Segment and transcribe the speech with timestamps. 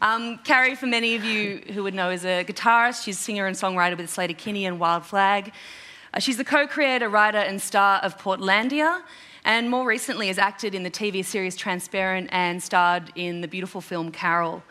[0.00, 3.04] Um, Carrie, for many of you who would know, is a guitarist.
[3.04, 5.52] She's singer and songwriter with Sleater-Kinney and Wild Flag.
[6.14, 9.02] Uh, she's the co creator, writer, and star of Portlandia,
[9.44, 13.80] and more recently has acted in the TV series Transparent and starred in the beautiful
[13.80, 14.62] film Carol.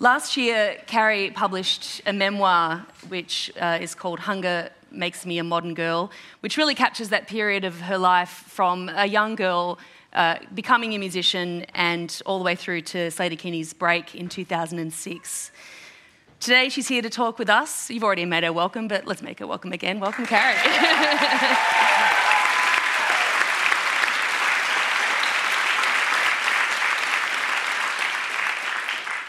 [0.00, 5.74] Last year, Carrie published a memoir which uh, is called Hunger Makes Me a Modern
[5.74, 9.78] Girl, which really captures that period of her life from a young girl
[10.18, 15.52] uh, becoming a musician and all the way through to Sleater-Kinney's break in 2006.
[16.40, 17.88] Today, she's here to talk with us.
[17.88, 20.00] You've already made her welcome, but let's make her welcome again.
[20.00, 20.56] Welcome, Carrie.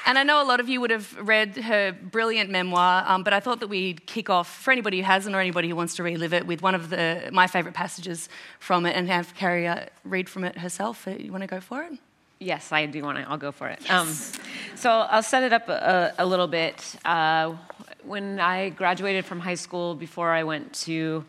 [0.09, 3.31] And I know a lot of you would have read her brilliant memoir, um, but
[3.31, 6.03] I thought that we'd kick off, for anybody who hasn't or anybody who wants to
[6.03, 8.27] relive it, with one of the, my favourite passages
[8.57, 11.07] from it and have Carrie uh, read from it herself.
[11.07, 11.91] Uh, you want to go for it?
[12.39, 13.29] Yes, I do want to.
[13.29, 13.81] I'll go for it.
[13.83, 13.91] Yes.
[13.91, 14.43] Um,
[14.73, 16.95] so I'll set it up a, a little bit.
[17.05, 17.53] Uh,
[18.01, 21.23] when I graduated from high school, before I went to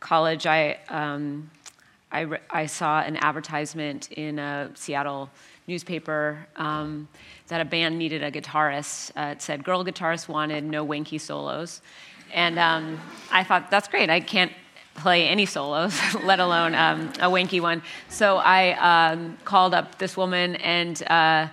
[0.00, 1.48] college, I, um,
[2.10, 5.30] I, re- I, saw an advertisement in a Seattle
[5.70, 7.08] newspaper um,
[7.48, 9.12] that a band needed a guitarist.
[9.16, 11.80] Uh, it said, Girl guitarist wanted, no wanky solos.
[12.34, 13.00] And um,
[13.32, 14.10] I thought, that's great.
[14.10, 14.52] I can't
[14.96, 17.82] play any solos, let alone um, a wanky one.
[18.08, 21.48] So I um, called up this woman, and uh,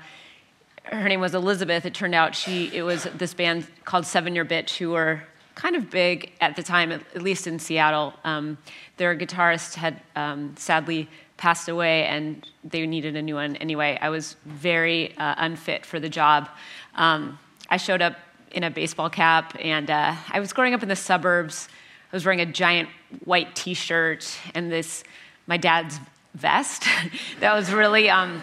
[0.83, 1.85] her name was Elizabeth.
[1.85, 5.23] It turned out she it was this band called Seven Year Bitch, who were
[5.55, 8.13] kind of big at the time, at, least in Seattle.
[8.23, 8.57] Um,
[8.97, 13.97] their guitarist had um, sadly passed away and they needed a new one anyway.
[14.01, 16.49] I was very uh, unfit for the job.
[16.95, 18.17] Um, I showed up
[18.51, 21.69] in a baseball cap and uh, I was growing up in the suburbs.
[22.11, 22.89] I was wearing a giant
[23.23, 25.03] white t shirt and this,
[25.45, 25.99] my dad's
[26.33, 26.85] vest.
[27.39, 28.41] that was really, um,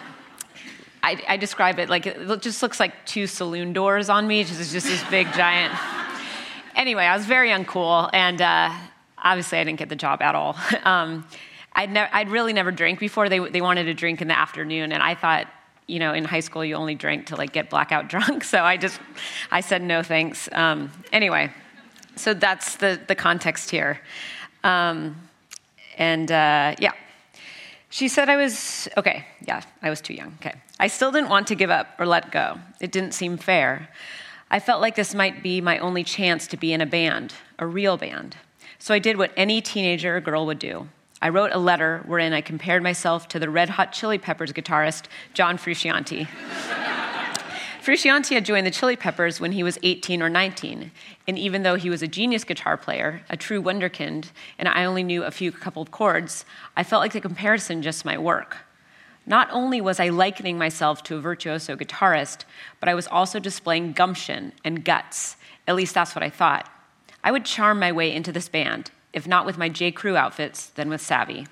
[1.03, 4.41] I, I, describe it like it just looks like two saloon doors on me.
[4.41, 5.73] It's just this big giant.
[6.75, 8.71] anyway, I was very uncool and uh,
[9.17, 10.55] obviously I didn't get the job at all.
[10.85, 11.25] Um,
[11.75, 13.29] I'd, ne- I'd really never drank before.
[13.29, 15.47] They, they wanted to drink in the afternoon, and I thought,
[15.87, 18.43] you know, in high school you only drink to like get blackout drunk.
[18.43, 18.99] So I just,
[19.51, 20.49] I said no thanks.
[20.51, 21.51] Um, anyway,
[22.15, 23.99] so that's the, the context here.
[24.63, 25.15] Um,
[25.97, 26.93] and uh, yeah,
[27.89, 30.33] she said I was, okay, yeah, I was too young.
[30.41, 30.55] Okay.
[30.79, 32.57] I still didn't want to give up or let go.
[32.81, 33.89] It didn't seem fair.
[34.51, 37.65] I felt like this might be my only chance to be in a band, a
[37.65, 38.35] real band.
[38.79, 40.89] So I did what any teenager or girl would do.
[41.21, 45.05] I wrote a letter wherein I compared myself to the Red Hot Chili Peppers guitarist
[45.33, 46.27] John Frusciante.
[47.85, 50.91] Frusciante had joined the Chili Peppers when he was 18 or 19,
[51.27, 55.03] and even though he was a genius guitar player, a true wonderkind, and I only
[55.03, 56.45] knew a few couple of chords,
[56.75, 58.57] I felt like the comparison just might work.
[59.27, 62.45] Not only was I likening myself to a virtuoso guitarist,
[62.79, 65.35] but I was also displaying gumption and guts.
[65.67, 66.67] At least that's what I thought.
[67.23, 69.91] I would charm my way into this band, if not with my J.
[69.91, 71.47] Crew outfits, then with Savvy.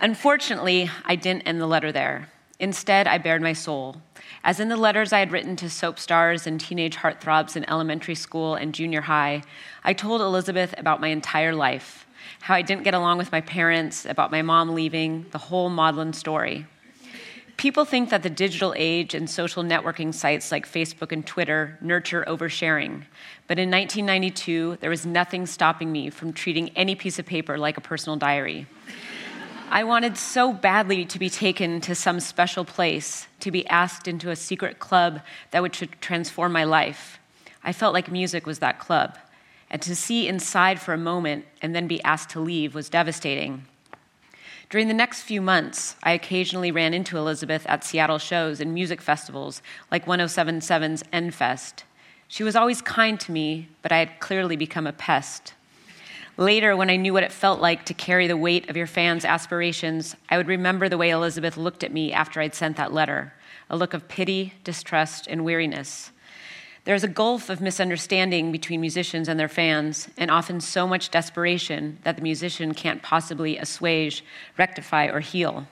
[0.00, 2.28] Unfortunately, I didn't end the letter there.
[2.58, 4.02] Instead, I bared my soul.
[4.44, 8.14] As in the letters I had written to soap stars and teenage heartthrobs in elementary
[8.14, 9.42] school and junior high,
[9.82, 12.06] I told Elizabeth about my entire life
[12.42, 16.12] how I didn't get along with my parents, about my mom leaving, the whole maudlin
[16.12, 16.66] story.
[17.60, 22.24] People think that the digital age and social networking sites like Facebook and Twitter nurture
[22.26, 23.02] oversharing.
[23.48, 27.76] But in 1992, there was nothing stopping me from treating any piece of paper like
[27.76, 28.66] a personal diary.
[29.68, 34.30] I wanted so badly to be taken to some special place, to be asked into
[34.30, 37.18] a secret club that would transform my life.
[37.62, 39.18] I felt like music was that club.
[39.68, 43.66] And to see inside for a moment and then be asked to leave was devastating.
[44.70, 49.02] During the next few months, I occasionally ran into Elizabeth at Seattle shows and music
[49.02, 51.82] festivals like 1077's Endfest.
[52.28, 55.54] She was always kind to me, but I had clearly become a pest.
[56.36, 59.24] Later, when I knew what it felt like to carry the weight of your fans'
[59.24, 63.34] aspirations, I would remember the way Elizabeth looked at me after I'd sent that letter
[63.68, 66.12] a look of pity, distrust, and weariness.
[66.90, 71.98] There's a gulf of misunderstanding between musicians and their fans, and often so much desperation
[72.02, 74.24] that the musician can't possibly assuage,
[74.58, 75.68] rectify, or heal.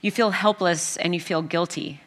[0.00, 2.00] You feel helpless and you feel guilty.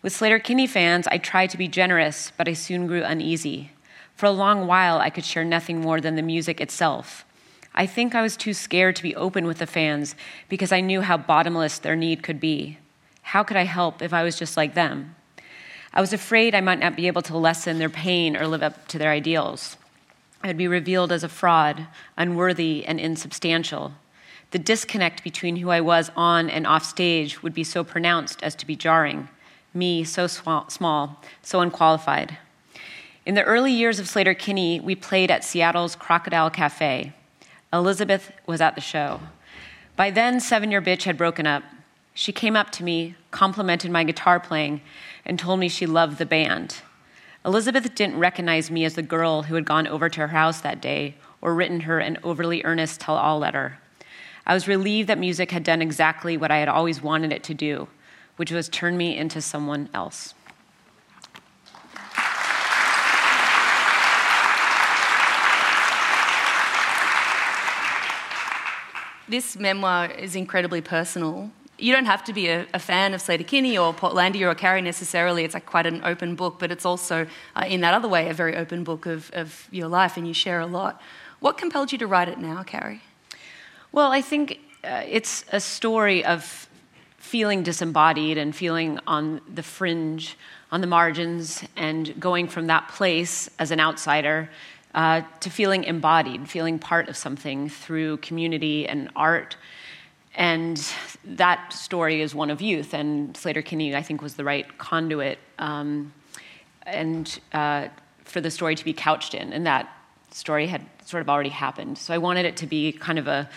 [0.00, 3.72] With Sleater-Kinney fans, I tried to be generous, but I soon grew uneasy.
[4.16, 7.26] For a long while, I could share nothing more than the music itself.
[7.74, 10.14] I think I was too scared to be open with the fans
[10.48, 12.78] because I knew how bottomless their need could be.
[13.20, 15.16] How could I help if I was just like them?
[15.96, 18.88] I was afraid I might not be able to lessen their pain or live up
[18.88, 19.76] to their ideals.
[20.42, 21.86] I would be revealed as a fraud,
[22.18, 23.92] unworthy, and insubstantial.
[24.50, 28.54] The disconnect between who I was on and off stage would be so pronounced as
[28.56, 29.28] to be jarring.
[29.72, 32.38] me, so small, so unqualified.
[33.26, 37.12] In the early years of Sleater-Kinney, we played at Seattle's Crocodile Cafe.
[37.72, 39.20] Elizabeth was at the show.
[39.96, 41.62] By then, Seven Year Bitch had broken up.
[42.16, 44.80] She came up to me, complimented my guitar playing,
[45.24, 46.76] and told me she loved the band.
[47.44, 50.80] Elizabeth didn't recognize me as the girl who had gone over to her house that
[50.80, 53.78] day or written her an overly earnest tell all letter.
[54.46, 57.54] I was relieved that music had done exactly what I had always wanted it to
[57.54, 57.88] do,
[58.36, 60.34] which was turn me into someone else.
[69.26, 71.50] This memoir is incredibly personal.
[71.84, 75.44] You don't have to be a, a fan of Sleater-Kinney or Portlandia or Carrie necessarily.
[75.44, 78.32] It's like quite an open book, but it's also, uh, in that other way, a
[78.32, 81.02] very open book of, of your life, and you share a lot.
[81.40, 83.02] What compelled you to write it now, Carrie?
[83.92, 86.70] Well, I think uh, it's a story of
[87.18, 90.38] feeling disembodied and feeling on the fringe,
[90.72, 94.48] on the margins, and going from that place as an outsider
[94.94, 99.58] uh, to feeling embodied, feeling part of something through community and art.
[100.36, 100.84] And
[101.24, 106.12] that story is one of youth, and Sleater-Kinney, I think, was the right conduit um,
[106.86, 107.88] and uh,
[108.24, 109.52] for the story to be couched in.
[109.52, 109.88] And that
[110.30, 111.98] story had sort of already happened.
[111.98, 113.48] So I wanted it to be kind of a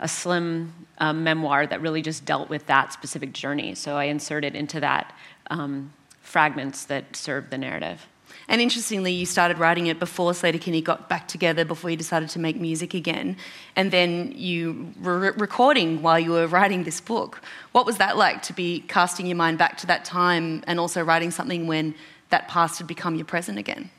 [0.00, 3.74] a slim um, memoir that really just dealt with that specific journey.
[3.74, 5.12] So I inserted into that
[5.50, 8.06] um, fragments that served the narrative.
[8.48, 12.38] And interestingly, you started writing it before Sleater-Kinney got back together, before you decided to
[12.38, 13.36] make music again.
[13.76, 17.42] And then you were recording while you were writing this book.
[17.72, 21.04] What was that like to be casting your mind back to that time and also
[21.04, 21.94] writing something when
[22.30, 23.90] that past had become your present again?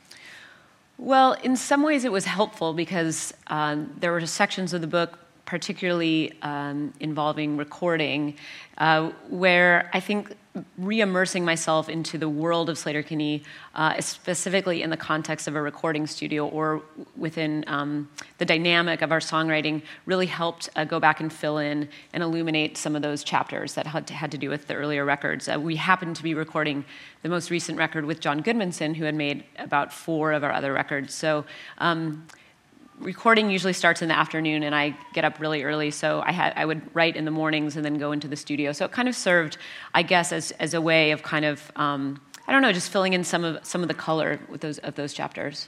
[0.98, 5.20] Well, in some ways it was helpful because um, there were sections of the book
[5.50, 8.36] particularly um, involving recording,
[8.78, 10.36] uh, where I think
[10.78, 13.44] re-immersing myself into the world of Sleater-Kinney,
[13.74, 16.84] uh, specifically in the context of a recording studio or
[17.18, 21.90] within um, the dynamic of our songwriting, really helped uh, go back and fill in
[22.14, 25.04] and illuminate some of those chapters that had to, had to do with the earlier
[25.04, 25.50] records.
[25.50, 26.86] Uh, we happened to be recording
[27.24, 30.74] the most recent record with John Goodmanson, who had made about four of our other
[30.74, 31.16] records.
[31.16, 31.46] So.
[31.80, 32.28] Um,
[33.00, 36.54] recording usually starts in the afternoon and I get up really early, so I had
[36.56, 38.72] I would write in the mornings and then go into the studio.
[38.72, 39.58] So it kind of served,
[39.94, 43.14] I guess, as as a way of kind of um, I don't know, just filling
[43.14, 45.68] in some of some of the color with those of those chapters.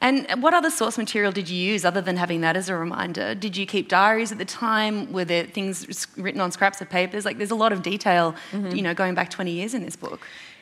[0.00, 3.34] And what other source material did you use other than having that as a reminder?
[3.34, 5.12] Did you keep diaries at the time?
[5.12, 7.24] Were there things written on scraps of papers?
[7.24, 8.76] Like, there's a lot of detail, mm-hmm.
[8.76, 10.20] you know, going back 20 years in this book.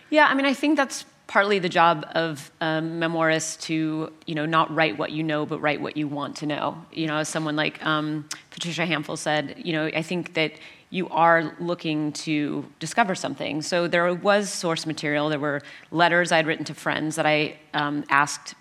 [0.09, 4.47] Yeah, I mean, I think that's partly the job of um, memoirists to you know
[4.47, 6.85] not write what you know but write what you want to know.
[6.93, 10.53] You know as someone like um, patricia hampl said you know i think that
[10.91, 13.61] you are looking to discover something.
[13.61, 15.29] So there was source material.
[15.29, 18.55] There were letters i'd written to friends that i um, asked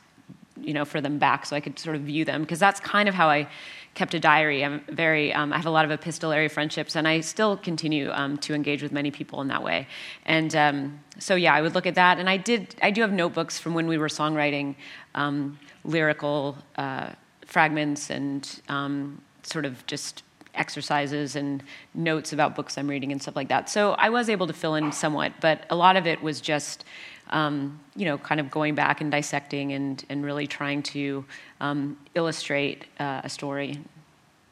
[0.60, 3.10] you know for them back so i could sort of view them because that's kind
[3.10, 3.48] of how i
[3.96, 4.64] kept a diary.
[4.64, 8.38] I'm very, um, I have a lot of epistolary friendships, and I still continue um,
[8.40, 9.88] to engage with many people in that way.
[10.26, 12.76] And um, so, yeah, I would look at that, and I did.
[12.82, 14.76] I do have notebooks from when we were songwriting,
[15.16, 17.12] um, lyrical uh,
[17.46, 21.64] fragments, and um, sort of just exercises and
[21.94, 23.70] notes about books I'm reading and stuff like that.
[23.70, 26.86] So I was able to fill in somewhat, but a lot of it was just
[27.30, 31.26] um, you know, kind of going back and dissecting and, and really trying to
[31.60, 33.80] um, illustrate uh, a story.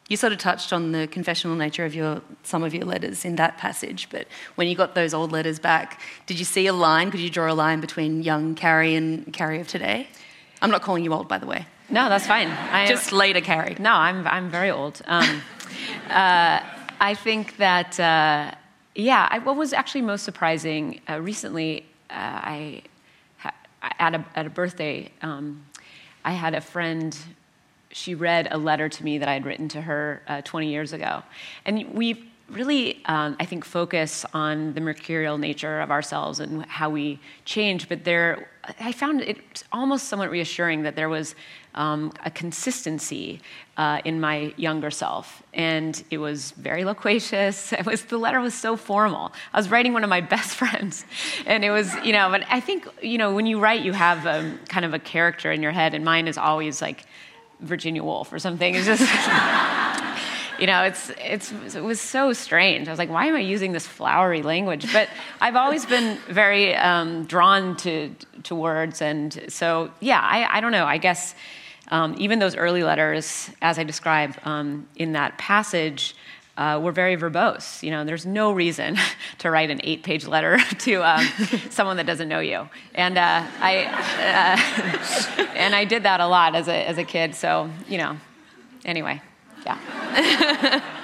[0.10, 3.38] You sort of touched on the confessional nature of your some of your letters in
[3.38, 7.10] that passage, but when you got those old letters back, did you see a line?
[7.10, 10.07] Could you draw a line between young Carrie and Carrie of today?
[10.62, 11.65] I'm not calling you old, by the way.
[11.89, 12.50] No, that's fine.
[12.50, 13.75] I Just later, Carrie.
[13.79, 15.01] No, I'm I'm very old.
[15.05, 15.41] Um,
[16.10, 16.60] uh,
[17.00, 18.51] I think that uh,
[18.95, 19.27] yeah.
[19.31, 22.83] I, what was actually most surprising uh, recently uh, I
[24.00, 25.65] at a, at a birthday, um,
[26.24, 27.17] I had a friend.
[27.93, 30.93] She read a letter to me that I had written to her uh, 20 years
[30.93, 31.23] ago,
[31.65, 36.89] and we really, um, I think, focus on the mercurial nature of ourselves and how
[36.89, 37.89] we change.
[37.89, 41.35] But there, I found it almost somewhat reassuring that there was
[41.75, 43.41] um, a consistency
[43.77, 47.73] uh, in my younger self, and it was very loquacious.
[47.83, 49.33] It was the letter was so formal.
[49.53, 51.05] I was writing one of my best friends,
[51.45, 52.29] and it was you know.
[52.29, 55.51] But I think you know when you write, you have um, kind of a character
[55.51, 57.05] in your head, and mine is always like
[57.63, 58.75] Virginia Woolf or something.
[58.75, 59.01] It's just.
[60.60, 62.88] you know, it's, it's, it was so strange.
[62.88, 64.91] I was like, why am I using this flowery language?
[64.93, 65.10] But
[65.41, 69.01] I've always been very um, drawn to, to words.
[69.01, 70.86] And so, yeah, I, I don't know.
[70.86, 71.34] I guess
[71.89, 76.15] um, even those early letters, as I describe um, in that passage,
[76.57, 77.81] uh, were very verbose.
[77.81, 78.98] You know, there's no reason
[79.39, 81.25] to write an eight-page letter to um,
[81.69, 82.69] someone that doesn't know you.
[82.95, 83.86] And uh, I
[85.38, 87.36] uh, and I did that a lot as a as a kid.
[87.36, 88.17] So you know,
[88.86, 89.22] anyway,
[89.65, 91.00] yeah.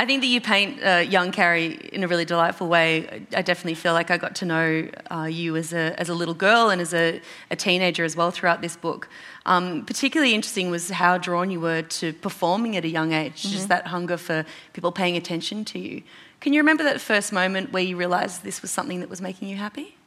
[0.00, 3.26] I think that you paint uh, young Carrie in a really delightful way.
[3.36, 6.32] I definitely feel like I got to know uh, you as a, as a little
[6.32, 9.10] girl and as a, a teenager as well throughout this book.
[9.44, 13.52] Um, particularly interesting was how drawn you were to performing at a young age, mm-hmm.
[13.52, 16.02] just that hunger for people paying attention to you.
[16.40, 19.48] Can you remember that first moment where you realised this was something that was making
[19.48, 19.98] you happy?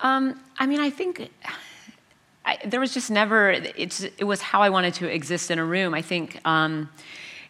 [0.00, 1.30] Um, I mean, I think.
[2.44, 5.64] I, there was just never it's it was how I wanted to exist in a
[5.64, 5.92] room.
[5.92, 6.88] I think um,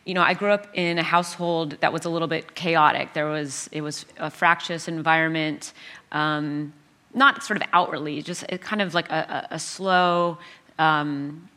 [0.05, 3.13] you know, I grew up in a household that was a little bit chaotic.
[3.13, 5.73] There was, it was a fractious environment,
[6.13, 6.73] um,
[7.13, 10.39] not sort of outwardly, just kind of like a, a, a slow,
[10.79, 11.49] um,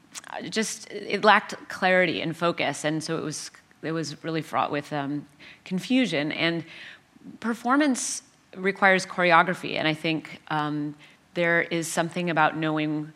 [0.50, 4.93] just it lacked clarity and focus, and so it was it was really fraught with
[4.93, 5.27] um,
[5.65, 6.31] confusion.
[6.31, 6.63] And
[7.39, 8.23] performance
[8.55, 10.95] requires choreography, and I think um,
[11.33, 13.12] there is something about knowing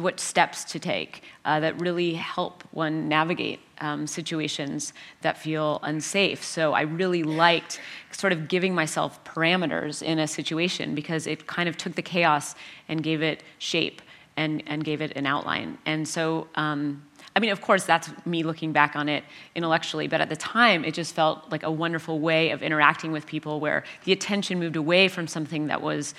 [0.00, 4.92] what steps to take uh, that really help one navigate um, situations
[5.22, 6.44] that feel unsafe.
[6.44, 7.80] So I really liked
[8.10, 12.54] sort of giving myself parameters in a situation because it kind of took the chaos
[12.88, 14.02] and gave it shape
[14.36, 15.78] and, and gave it an outline.
[15.86, 17.02] And so, um,
[17.36, 20.84] I mean, of course, that's me looking back on it intellectually, but at the time,
[20.84, 24.76] it just felt like a wonderful way of interacting with people where the attention moved
[24.76, 26.14] away from something that was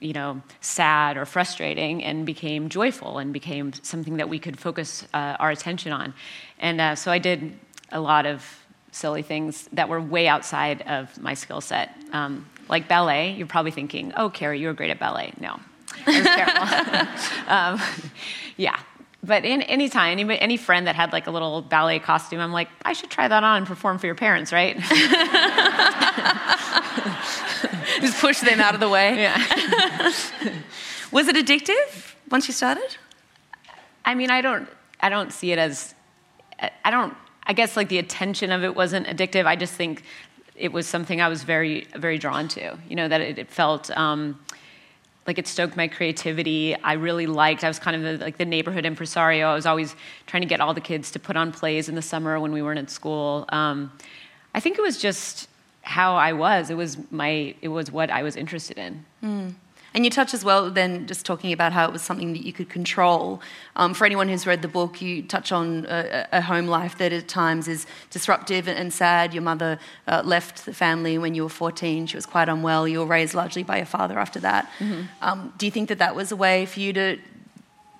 [0.00, 5.06] you know, sad or frustrating and became joyful and became something that we could focus
[5.12, 6.14] uh, our attention on.
[6.58, 7.58] And uh, so I did
[7.92, 8.44] a lot of
[8.92, 11.94] silly things that were way outside of my skill set.
[12.12, 15.32] Um, like ballet, you're probably thinking, oh, Carrie, you were great at ballet.
[15.38, 15.60] No,
[16.06, 16.62] was terrible.
[17.48, 17.80] um,
[18.56, 18.78] yeah.
[19.22, 22.52] But in any time, any, any friend that had like a little ballet costume, I'm
[22.52, 24.76] like, I should try that on and perform for your parents, right?
[28.06, 29.16] Just push them out of the way.
[29.16, 29.36] Yeah.
[31.12, 32.96] Was it addictive once you started?
[34.04, 34.68] I mean, I don't,
[35.00, 35.94] I don't see it as,
[36.84, 37.14] I don't,
[37.46, 39.44] I guess like the attention of it wasn't addictive.
[39.44, 40.02] I just think
[40.56, 42.78] it was something I was very, very drawn to.
[42.88, 44.38] You know, that it, it felt um,
[45.26, 46.74] like it stoked my creativity.
[46.76, 49.48] I really liked, I was kind of the, like the neighborhood impresario.
[49.48, 49.94] I was always
[50.26, 52.62] trying to get all the kids to put on plays in the summer when we
[52.62, 53.44] weren't at school.
[53.50, 53.92] Um,
[54.54, 55.48] I think it was just
[55.82, 56.70] how I was.
[56.70, 59.04] It was my it was what I was interested in.
[59.22, 59.54] Mm.
[59.92, 62.52] And you touch as well, then, just talking about how it was something that you
[62.52, 63.42] could control.
[63.74, 67.12] Um, for anyone who's read the book, you touch on a, a home life that
[67.12, 69.34] at times is disruptive and sad.
[69.34, 72.06] Your mother uh, left the family when you were 14.
[72.06, 72.86] She was quite unwell.
[72.86, 74.70] You were raised largely by your father after that.
[74.78, 75.02] Mm-hmm.
[75.22, 77.18] Um, do you think that that was a way for you to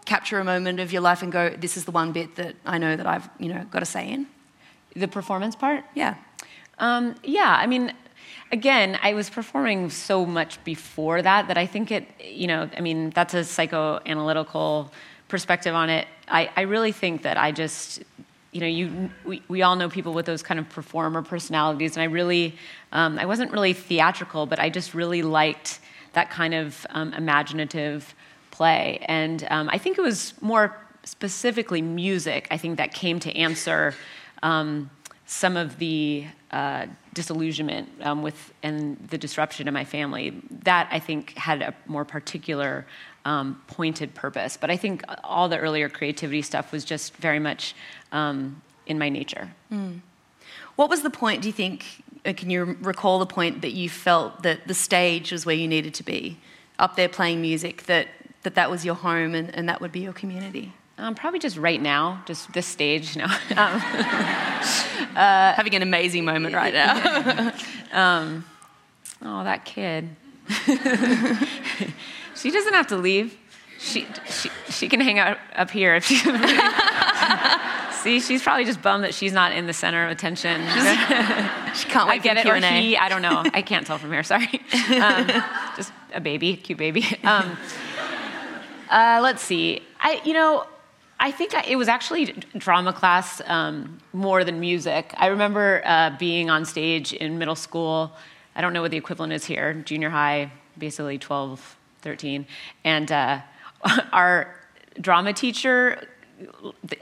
[0.04, 2.78] capture a moment of your life and go, this is the one bit that I
[2.78, 4.26] know that I've, you know, got a say in?
[4.94, 5.84] The performance part?
[5.94, 6.14] Yeah.
[6.80, 7.92] Um, yeah, I mean,
[8.50, 12.80] again, I was performing so much before that that I think it, you know, I
[12.80, 14.90] mean, that's a psychoanalytical
[15.28, 16.08] perspective on it.
[16.26, 18.02] I, I really think that I just,
[18.52, 22.02] you know, you, we, we all know people with those kind of performer personalities, and
[22.02, 22.56] I really,
[22.92, 25.80] um, I wasn't really theatrical, but I just really liked
[26.14, 28.14] that kind of um, imaginative
[28.50, 29.04] play.
[29.06, 33.94] And um, I think it was more specifically music, I think, that came to answer
[34.42, 34.90] um,
[35.30, 40.34] some of the uh, disillusionment um, with and the disruption in my family.
[40.64, 42.84] That I think had a more particular
[43.24, 44.56] um, pointed purpose.
[44.56, 47.76] But I think all the earlier creativity stuff was just very much
[48.10, 49.52] um, in my nature.
[49.72, 50.00] Mm.
[50.74, 51.42] What was the point?
[51.42, 51.84] Do you think?
[52.26, 55.68] Uh, can you recall the point that you felt that the stage was where you
[55.68, 56.38] needed to be,
[56.80, 57.84] up there playing music?
[57.84, 58.08] That
[58.42, 60.72] that that was your home and, and that would be your community.
[61.00, 63.16] Um, probably just right now, just this stage.
[63.16, 63.78] No, um, uh,
[65.16, 67.54] having an amazing moment right now.
[67.92, 68.44] um,
[69.22, 70.10] oh, that kid.
[72.36, 73.34] she doesn't have to leave.
[73.78, 76.16] She, she, she can hang out up here if she.
[78.02, 80.60] See, she's probably just bummed that she's not in the center of attention.
[81.74, 82.56] she can't wait I get it, Q&A.
[82.58, 82.96] or he.
[82.98, 83.42] I don't know.
[83.54, 84.22] I can't tell from here.
[84.22, 84.60] Sorry.
[85.00, 85.30] Um,
[85.76, 87.06] just a baby, cute baby.
[87.24, 87.56] Um,
[88.90, 89.80] uh, let's see.
[89.98, 90.66] I, you know,
[91.22, 95.12] I think it was actually drama class um, more than music.
[95.18, 98.12] I remember uh, being on stage in middle school.
[98.56, 102.46] I don't know what the equivalent is here, junior high, basically 12, 13.
[102.84, 103.40] And uh,
[104.12, 104.56] our
[104.98, 106.08] drama teacher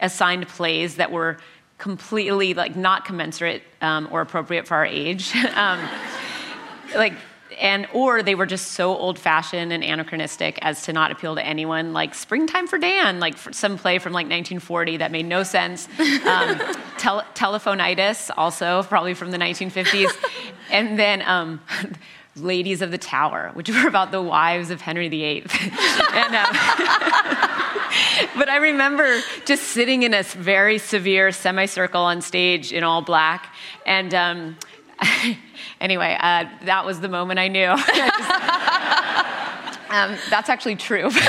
[0.00, 1.38] assigned plays that were
[1.78, 5.32] completely like not commensurate um, or appropriate for our age.
[5.54, 5.80] um,
[6.96, 7.14] like
[7.60, 11.92] and or they were just so old-fashioned and anachronistic as to not appeal to anyone.
[11.92, 15.88] Like springtime for dan like for some play from like 1940 that made no sense.
[16.26, 16.60] Um,
[16.98, 20.10] tel- telephonitis also probably from the 1950s
[20.70, 21.60] and then um,
[22.36, 26.54] ladies of the tower which were about the wives of henry viii and, um,
[28.36, 33.54] but i remember just sitting in a very severe semicircle on stage in all black.
[33.86, 34.56] And um,
[35.80, 37.66] anyway, uh, that was the moment I knew.
[39.90, 41.10] um, that's actually true.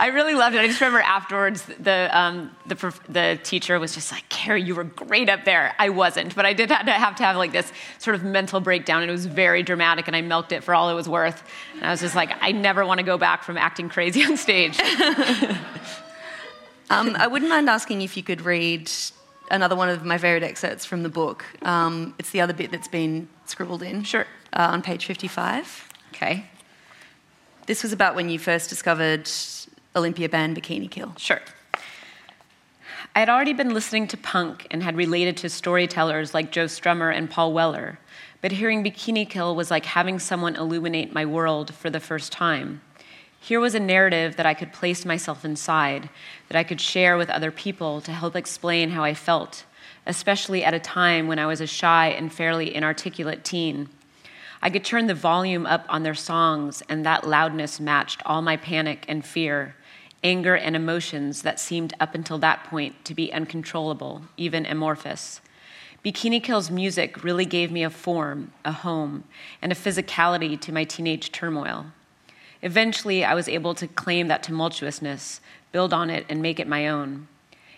[0.00, 0.60] I really loved it.
[0.60, 2.74] I just remember afterwards, the, um, the,
[3.08, 5.74] the, teacher was just like, Carrie, you were great up there.
[5.78, 8.58] I wasn't, but I did have to have, to have like this sort of mental
[8.58, 11.44] breakdown, and it was very dramatic, and I milked it for all it was worth.
[11.74, 14.36] And I was just like, I never want to go back from acting crazy on
[14.36, 14.80] stage.
[16.90, 18.90] um, I wouldn't mind asking if you could read
[19.52, 21.44] another one of my favorite excerpts from the book.
[21.62, 24.02] Um, it's the other bit that's been scribbled in.
[24.02, 24.26] Sure.
[24.52, 25.88] Uh, on page 55.
[26.14, 26.46] Okay.
[27.66, 29.30] This was about when you first discovered
[29.94, 31.14] Olympia band Bikini Kill.
[31.16, 31.40] Sure.
[33.14, 37.14] I had already been listening to punk and had related to storytellers like Joe Strummer
[37.14, 37.98] and Paul Weller,
[38.40, 42.80] but hearing Bikini Kill was like having someone illuminate my world for the first time.
[43.44, 46.08] Here was a narrative that I could place myself inside,
[46.46, 49.64] that I could share with other people to help explain how I felt,
[50.06, 53.88] especially at a time when I was a shy and fairly inarticulate teen.
[54.62, 58.56] I could turn the volume up on their songs, and that loudness matched all my
[58.56, 59.74] panic and fear,
[60.22, 65.40] anger and emotions that seemed up until that point to be uncontrollable, even amorphous.
[66.04, 69.24] Bikini Kill's music really gave me a form, a home,
[69.60, 71.86] and a physicality to my teenage turmoil.
[72.62, 75.40] Eventually, I was able to claim that tumultuousness,
[75.72, 77.26] build on it, and make it my own.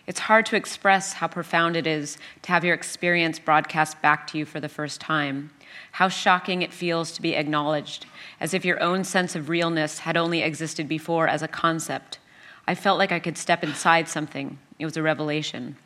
[0.07, 4.39] It's hard to express how profound it is to have your experience broadcast back to
[4.39, 5.51] you for the first time,
[5.93, 8.05] how shocking it feels to be acknowledged,
[8.39, 12.19] as if your own sense of realness had only existed before as a concept.
[12.67, 14.59] I felt like I could step inside something.
[14.79, 15.77] It was a revelation.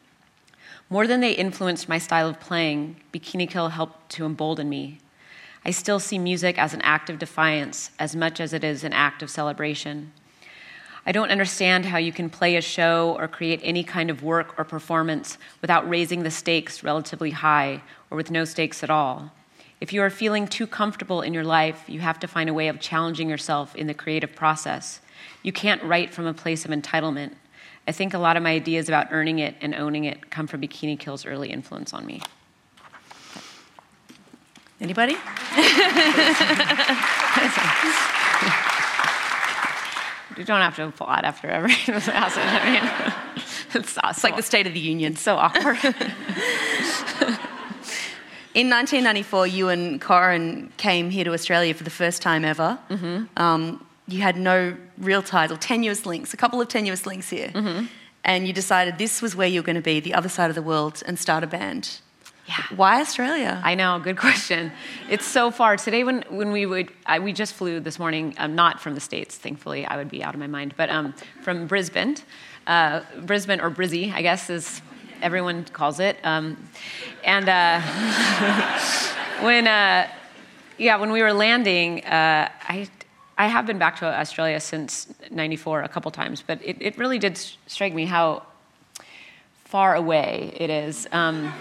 [0.91, 4.99] More than they influenced my style of playing, Bikini Kill helped to embolden me.
[5.69, 8.95] I still see music as an act of defiance as much as it is an
[8.95, 10.15] act of celebration.
[11.05, 14.59] I don't understand how you can play a show or create any kind of work
[14.59, 19.31] or performance without raising the stakes relatively high or with no stakes at all.
[19.79, 22.69] If you are feeling too comfortable in your life, you have to find a way
[22.69, 25.03] of challenging yourself in the creative process.
[25.43, 27.35] You can't write from a place of entitlement.
[27.87, 30.63] I think a lot of my ideas about earning it and owning it come from
[30.63, 32.23] Bikini Kill's early influence on me.
[34.81, 35.13] Anybody?
[40.37, 42.43] you don't have to applaud after every passage.
[42.47, 42.89] I mean,
[43.75, 45.13] it's, it's like the State of the Union.
[45.13, 45.79] It's so awkward.
[48.55, 52.79] In 1994, you and Corin came here to Australia for the first time ever.
[52.89, 53.25] Mm-hmm.
[53.37, 57.49] Um, you had no real title, tenuous links, a couple of tenuous links here.
[57.49, 57.87] Mm-hmm.
[58.25, 60.57] And you decided this was where you were going to be, the other side of
[60.57, 62.01] the world, and start a band.
[62.49, 62.65] Yeah.
[62.77, 63.61] Why Australia?
[63.63, 64.73] I know, good question.
[65.11, 65.77] It's so far.
[65.77, 69.01] Today, when, when we would, I, we just flew this morning, um, not from the
[69.01, 72.17] States, thankfully, I would be out of my mind, but um, from Brisbane.
[72.67, 74.81] Uh, Brisbane, or Brizzy, I guess, is
[75.21, 76.17] everyone calls it.
[76.25, 76.57] Um,
[77.23, 77.83] and uh,
[79.43, 80.09] when, uh,
[80.79, 82.89] yeah, when we were landing, uh, I,
[83.37, 87.19] I have been back to Australia since 94 a couple times, but it, it really
[87.19, 88.45] did strike me how
[89.65, 91.07] far away it is.
[91.13, 91.53] Um,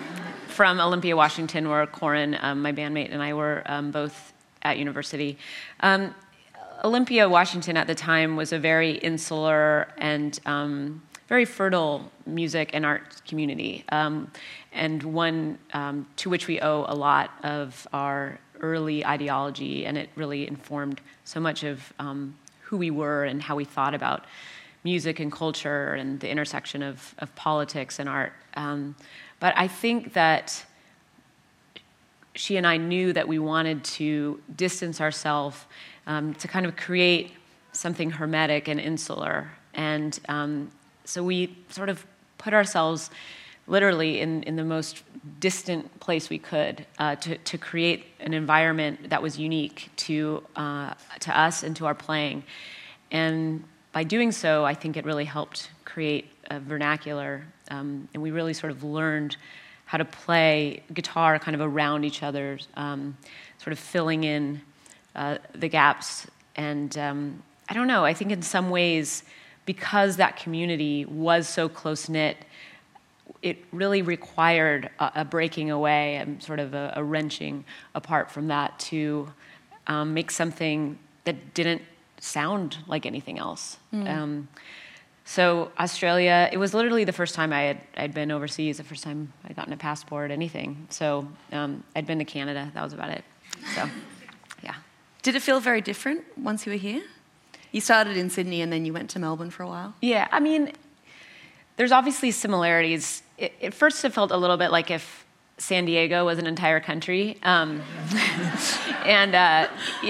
[0.58, 5.38] from Olympia, Washington, where Corin, um, my bandmate, and I were um, both at university.
[5.82, 6.16] Um,
[6.84, 12.88] Olympia, Washington, at the time was a very insular and um, very fertile music and
[12.88, 14.32] art community, um,
[14.74, 15.60] and one
[16.16, 21.40] to which we owe a lot of our early ideology, and it really informed so
[21.40, 21.94] much of
[22.62, 24.26] who we were and how we thought about
[24.84, 28.34] music and culture and the intersection of, of politics and art.
[28.56, 28.96] Um,
[29.40, 30.66] but I think that
[32.36, 35.66] she and I knew that we wanted to distance ourselves
[36.06, 37.32] um, to kind of create
[37.72, 39.52] something hermetic and insular.
[39.74, 40.72] And um,
[41.04, 42.06] so we sort of
[42.38, 43.10] put ourselves
[43.68, 45.04] literally in, in the most
[45.40, 50.94] distant place we could uh, to, to create an environment that was unique to, uh,
[51.20, 52.44] to us and to our playing.
[53.12, 58.32] And by doing so, I think it really helped create a vernacular um, and we
[58.32, 59.38] really sort of learned
[59.86, 63.18] how to play guitar kind of around each other, um,
[63.58, 64.62] sort of filling in
[65.16, 66.28] uh, the gaps.
[66.56, 69.24] And um, I don't know, I think in some ways,
[69.66, 72.38] because that community was so close knit,
[73.42, 77.64] it really required a, a breaking away and sort of a, a wrenching
[77.96, 79.32] apart from that to
[79.88, 81.82] um, make something that didn't
[82.20, 83.78] sound like anything else.
[83.94, 84.48] Mm.
[85.28, 89.04] So Australia, it was literally the first time I had I'd been overseas, the first
[89.04, 90.88] time I'd gotten a passport, anything.
[90.90, 92.72] So um, I'd been to Canada.
[92.74, 93.26] That was about it.
[93.76, 93.90] So,
[94.64, 94.76] yeah.
[95.24, 97.04] Did it feel very different once you were here?
[97.74, 99.94] You started in Sydney and then you went to Melbourne for a while.
[100.02, 100.72] Yeah, I mean,
[101.76, 103.22] there's obviously similarities.
[103.38, 105.26] It, at first, it felt a little bit like if
[105.58, 107.82] San Diego was an entire country, um,
[109.06, 109.68] and uh,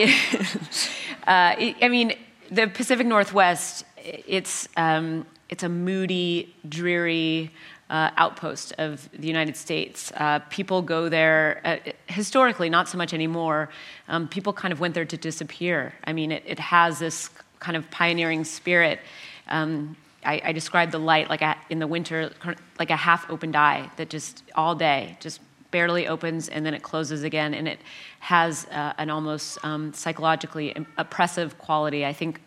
[1.26, 2.14] uh, I mean,
[2.52, 7.52] the Pacific Northwest it's, um, it's a moody, dreary
[7.90, 10.12] uh, outpost of the United States.
[10.16, 13.70] Uh, people go there, uh, historically, not so much anymore.
[14.08, 15.94] Um, people kind of went there to disappear.
[16.04, 19.00] I mean, it, it has this kind of pioneering spirit.
[19.48, 22.32] Um, I, I describe the light like a, in the winter,
[22.78, 25.40] like a half opened eye that just all day, just
[25.72, 27.54] barely opens and then it closes again.
[27.54, 27.80] And it
[28.20, 32.06] has uh, an almost um, psychologically oppressive quality.
[32.06, 32.42] I think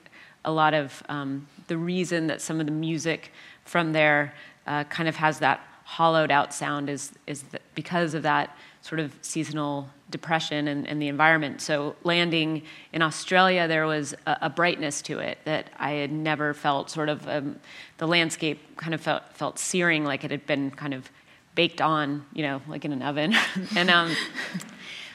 [0.45, 3.33] a lot of um, the reason that some of the music
[3.65, 4.35] from there
[4.67, 9.13] uh, kind of has that hollowed out sound is, is because of that sort of
[9.23, 11.61] seasonal depression and, and, the environment.
[11.61, 16.55] So, landing in Australia, there was a, a brightness to it that I had never
[16.55, 16.91] felt.
[16.91, 17.59] Sort of um,
[17.99, 21.11] the landscape kind of felt, felt searing, like it had been kind of
[21.55, 23.35] baked on, you know, like in an oven.
[23.77, 24.15] and um,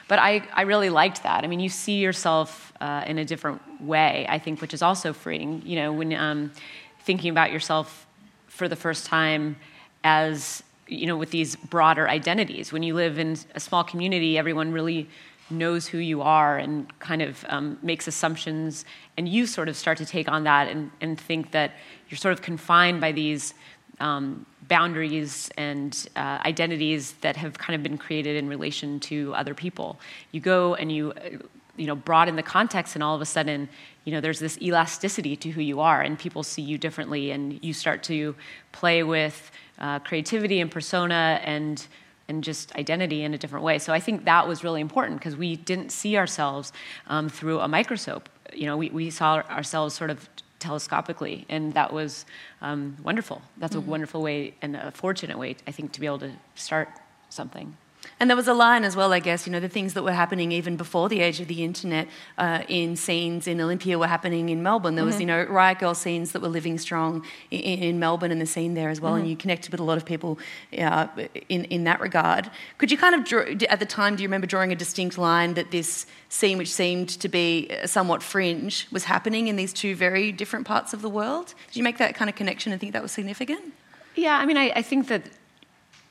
[0.08, 1.44] but I, I really liked that.
[1.44, 5.12] I mean, you see yourself uh, in a different way, I think, which is also
[5.12, 5.62] freeing.
[5.64, 6.52] You know, when um,
[7.00, 8.06] thinking about yourself
[8.46, 9.56] for the first time
[10.04, 12.72] as, you know, with these broader identities.
[12.72, 15.08] When you live in a small community, everyone really
[15.50, 18.84] knows who you are and kind of um, makes assumptions,
[19.16, 21.72] and you sort of start to take on that and, and think that
[22.08, 23.54] you're sort of confined by these
[24.00, 29.54] um, boundaries and uh, identities that have kind of been created in relation to other
[29.54, 29.98] people.
[30.32, 31.38] You go and you, uh,
[31.76, 33.68] you know, broaden the context, and all of a sudden,
[34.04, 37.62] you know, there's this elasticity to who you are, and people see you differently, and
[37.64, 38.34] you start to
[38.72, 41.86] play with uh, creativity and persona and
[42.28, 43.78] and just identity in a different way.
[43.78, 46.72] So I think that was really important because we didn't see ourselves
[47.06, 48.28] um, through a microscope.
[48.52, 52.24] You know, we, we saw ourselves sort of telescopically, and that was
[52.62, 53.42] um, wonderful.
[53.58, 53.88] That's mm-hmm.
[53.88, 56.88] a wonderful way and a fortunate way, I think, to be able to start
[57.28, 57.76] something.
[58.18, 60.12] And there was a line as well, I guess, you know, the things that were
[60.12, 64.48] happening even before the age of the internet uh, in scenes in Olympia were happening
[64.48, 64.94] in Melbourne.
[64.94, 65.20] There was, mm-hmm.
[65.20, 68.72] you know, Riot grrrl scenes that were living strong in, in Melbourne and the scene
[68.72, 69.12] there as well.
[69.12, 69.20] Mm-hmm.
[69.20, 70.38] And you connected with a lot of people
[70.78, 71.08] uh,
[71.50, 72.50] in, in that regard.
[72.78, 75.52] Could you kind of, draw, at the time, do you remember drawing a distinct line
[75.52, 80.32] that this scene, which seemed to be somewhat fringe, was happening in these two very
[80.32, 81.52] different parts of the world?
[81.66, 83.74] Did you make that kind of connection and think that was significant?
[84.14, 85.24] Yeah, I mean, I, I think that,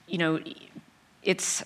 [0.05, 0.39] you know,
[1.23, 1.63] it's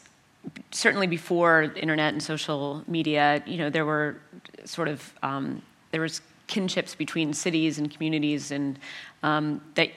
[0.71, 4.17] certainly before internet and social media, you know, there were
[4.65, 8.79] sort of um, there was kinships between cities and communities, and
[9.23, 9.91] um, that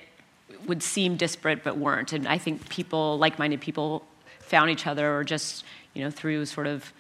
[0.67, 2.13] would seem disparate but weren't.
[2.13, 4.05] And I think people, like-minded people,
[4.41, 6.93] found each other, or just you know through sort of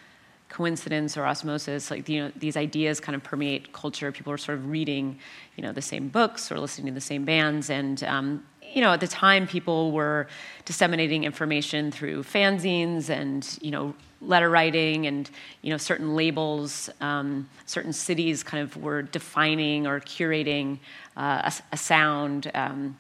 [0.49, 4.13] coincidence or osmosis, like you know these ideas kind of permeate culture.
[4.13, 5.19] People are sort of reading,
[5.57, 8.93] you know, the same books or listening to the same bands, and um, you know,
[8.93, 10.27] at the time, people were
[10.65, 15.31] disseminating information through fanzines and, you know, letter writing and,
[15.63, 16.89] you know, certain labels.
[17.01, 20.79] Um, certain cities kind of were defining or curating
[21.17, 22.97] uh, a, a, sound um,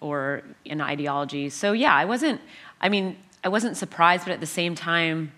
[0.00, 1.48] or an ideology.
[1.48, 2.40] So, yeah, I wasn't,
[2.80, 5.32] I mean, I wasn't surprised, but at the same time,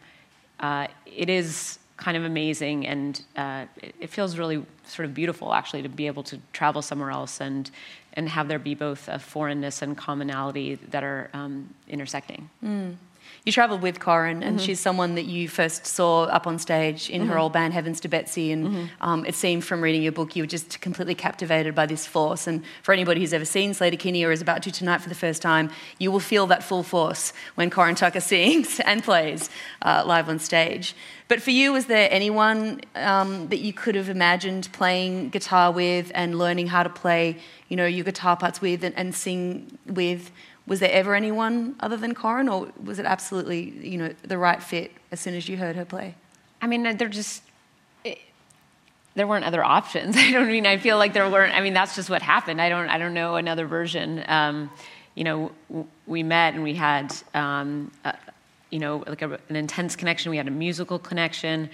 [0.61, 5.53] uh, it is kind of amazing and uh, it, it feels really sort of beautiful
[5.53, 7.71] actually to be able to travel somewhere else and
[8.15, 12.51] and have there be both a foreignness and commonality that are um, intersecting.
[12.65, 12.97] Mm.
[13.45, 14.67] You travelled with Corin, and mm-hmm.
[14.67, 17.31] she's someone that you first saw up on stage in mm-hmm.
[17.31, 18.53] her old band Heavens to Betsy.
[18.53, 18.87] And mm-hmm.
[19.01, 22.47] um, it seemed from reading your book you were just completely captivated by this force.
[22.47, 25.41] And for anybody who's ever seen Sleater-Kinney or is about to tonight for the first
[25.41, 29.49] time, you will feel that full force when Corin Tucker sings and plays
[29.81, 30.95] uh, live on stage.
[31.29, 36.11] But for you, was there anyone um, that you could have imagined playing guitar with
[36.15, 37.37] and learning how to play,
[37.69, 40.31] you know, your guitar parts with and, and sing with?
[40.67, 44.63] Was there ever anyone other than Corin, or was it absolutely, you know, the right
[44.63, 46.15] fit as soon as you heard her play?
[46.61, 47.43] I mean, they're just.
[49.15, 50.17] There weren't other options.
[50.19, 50.67] I don't mean.
[50.67, 51.55] I feel like there weren't.
[51.55, 52.61] I mean, that's just what happened.
[52.61, 52.89] I don't.
[52.89, 54.25] I don't know another version.
[54.29, 54.71] Um,
[55.15, 55.51] you know,
[56.07, 57.91] we met and we had um,
[58.71, 60.31] you know, like a, an intense connection.
[60.31, 61.71] We had a musical connection,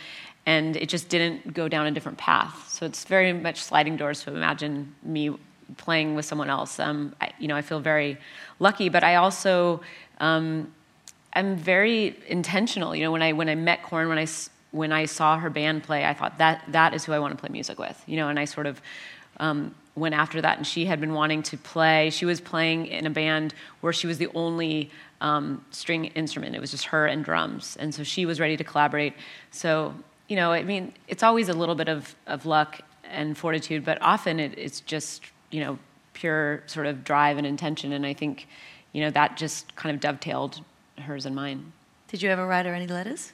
[0.46, 2.68] and it just didn't go down a different path.
[2.68, 4.22] So it's very much sliding doors.
[4.22, 5.36] So imagine me
[5.76, 6.78] playing with someone else.
[6.78, 8.18] Um, I, you know, I feel very
[8.58, 9.80] lucky, but I also
[10.18, 10.72] um,
[11.32, 12.94] I'm very intentional.
[12.94, 14.26] You know, when I when I met Corin, when I
[14.70, 17.40] when I saw her band play, I thought that that is who I want to
[17.40, 18.02] play music with.
[18.06, 18.80] You know, and I sort of
[19.38, 20.58] um, went after that.
[20.58, 22.10] And she had been wanting to play.
[22.10, 26.54] She was playing in a band where she was the only um, string instrument.
[26.54, 29.14] It was just her and drums, and so she was ready to collaborate.
[29.50, 29.94] So
[30.28, 34.00] you know, I mean, it's always a little bit of of luck and fortitude, but
[34.00, 35.22] often it, it's just
[35.54, 35.78] you know
[36.14, 37.92] pure sort of drive and intention.
[37.92, 38.48] And I think
[38.92, 40.60] you know that just kind of dovetailed
[40.98, 41.72] hers and mine.
[42.08, 43.32] Did you ever write her any letters?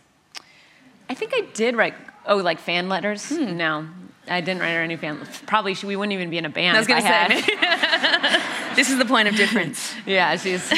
[1.09, 1.95] I think I did write.
[2.27, 3.29] Oh, like fan letters?
[3.29, 3.57] Hmm.
[3.57, 3.87] No,
[4.29, 5.27] I didn't write her any fan.
[5.47, 6.77] Probably she, we wouldn't even be in a band.
[6.77, 8.75] I was going to say.
[8.77, 9.95] this is the point of difference.
[10.07, 10.71] yeah, she's.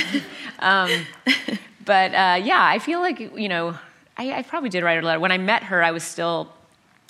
[0.61, 0.90] Um,
[1.85, 3.76] but uh, yeah, I feel like you know,
[4.16, 5.20] I, I, probably did write her a letter.
[5.20, 6.52] When I met her, I was still,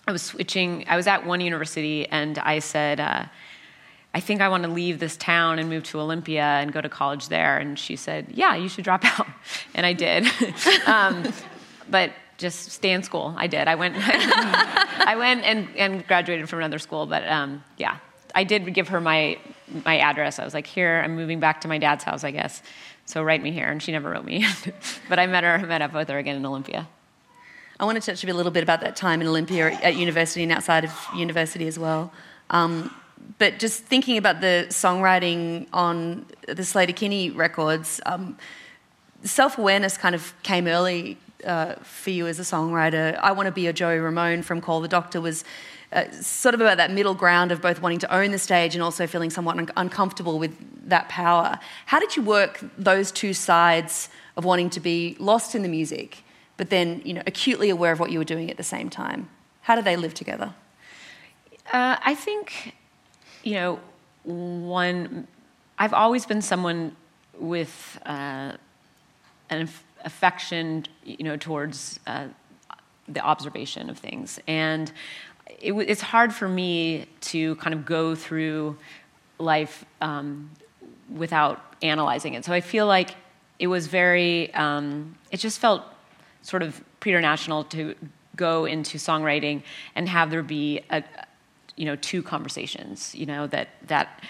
[0.08, 0.86] I was switching.
[0.88, 2.98] I was at one university, and I said.
[2.98, 3.26] Uh,
[4.14, 6.88] I think I want to leave this town and move to Olympia and go to
[6.88, 7.56] college there.
[7.58, 9.26] And she said, Yeah, you should drop out.
[9.74, 10.26] And I did.
[10.86, 11.32] um,
[11.88, 13.34] but just stay in school.
[13.36, 13.68] I did.
[13.68, 17.06] I went, I went and, and graduated from another school.
[17.06, 17.98] But um, yeah,
[18.34, 19.38] I did give her my,
[19.84, 20.38] my address.
[20.38, 22.62] I was like, Here, I'm moving back to my dad's house, I guess.
[23.06, 23.68] So write me here.
[23.68, 24.46] And she never wrote me.
[25.08, 26.88] but I met her, met up with her again in Olympia.
[27.80, 30.52] I want to touch a little bit about that time in Olympia at university and
[30.52, 32.12] outside of university as well.
[32.50, 32.94] Um,
[33.38, 38.36] but just thinking about the songwriting on the Sleater-Kinney records, um,
[39.24, 43.18] self awareness kind of came early uh, for you as a songwriter.
[43.18, 45.44] I Want to Be a Joey Ramone from Call the Doctor was
[45.92, 48.82] uh, sort of about that middle ground of both wanting to own the stage and
[48.82, 50.56] also feeling somewhat un- uncomfortable with
[50.88, 51.58] that power.
[51.86, 56.24] How did you work those two sides of wanting to be lost in the music,
[56.56, 59.28] but then you know acutely aware of what you were doing at the same time?
[59.62, 60.54] How do they live together?
[61.72, 62.74] Uh, I think
[63.42, 63.80] you know,
[64.24, 65.26] one,
[65.78, 66.96] I've always been someone
[67.38, 68.52] with uh,
[69.50, 69.68] an
[70.04, 72.26] affection, you know, towards uh,
[73.08, 74.92] the observation of things, and
[75.60, 78.76] it, it's hard for me to kind of go through
[79.38, 80.50] life um,
[81.10, 82.44] without analyzing it.
[82.44, 83.14] So I feel like
[83.58, 85.82] it was very, um, it just felt
[86.42, 87.94] sort of preternatural to
[88.36, 89.62] go into songwriting
[89.94, 91.02] and have there be a,
[91.76, 94.22] you know two conversations you know that that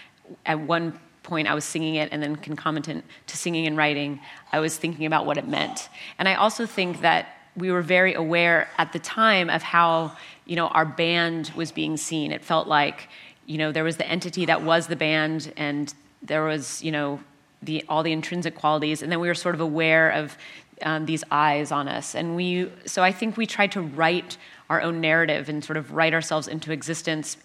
[0.46, 4.20] at one point I was singing it and then concomitant to singing and writing
[4.52, 5.88] I was thinking about what it meant.
[6.18, 7.26] And I also think that
[7.56, 11.96] we were very aware at the time of how you know our band was being
[11.96, 12.32] seen.
[12.32, 13.08] It felt like
[13.46, 17.20] you know there was the entity that was the band and there was you know
[17.62, 19.02] the all the intrinsic qualities.
[19.02, 20.36] And then we were sort of aware of
[20.82, 22.14] um, these eyes on us.
[22.14, 24.36] And we so i think we tried to write
[24.72, 27.36] our own narrative and sort of write ourselves into existence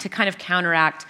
[0.00, 1.06] to kind of counteract,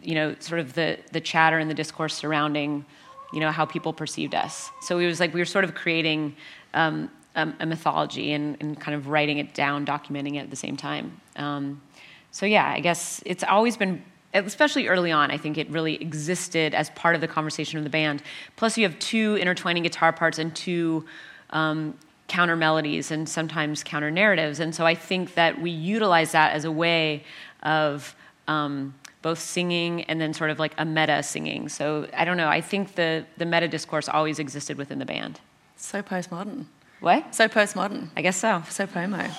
[0.00, 2.84] you know, sort of the, the chatter and the discourse surrounding,
[3.32, 4.70] you know, how people perceived us.
[4.82, 6.36] So it was like we were sort of creating
[6.72, 10.56] um, a, a, mythology and, and, kind of writing it down, documenting it at the
[10.56, 11.20] same time.
[11.34, 11.82] Um,
[12.30, 16.74] so yeah, I guess it's always been, especially early on, I think it really existed
[16.74, 18.22] as part of the conversation of the band.
[18.54, 21.04] Plus, you have two intertwining guitar parts and two
[21.50, 21.98] um,
[22.32, 24.58] counter melodies and sometimes counter narratives.
[24.58, 27.24] And so I think that we utilize that as a way
[27.62, 28.16] of
[28.48, 31.68] um, both singing and then sort of like a meta singing.
[31.68, 32.48] So I don't know.
[32.48, 35.40] I think the, the meta discourse always existed within the band.
[35.76, 36.64] So postmodern.
[37.00, 37.34] What?
[37.34, 38.08] So postmodern.
[38.16, 38.62] I guess so.
[38.70, 39.30] So promo.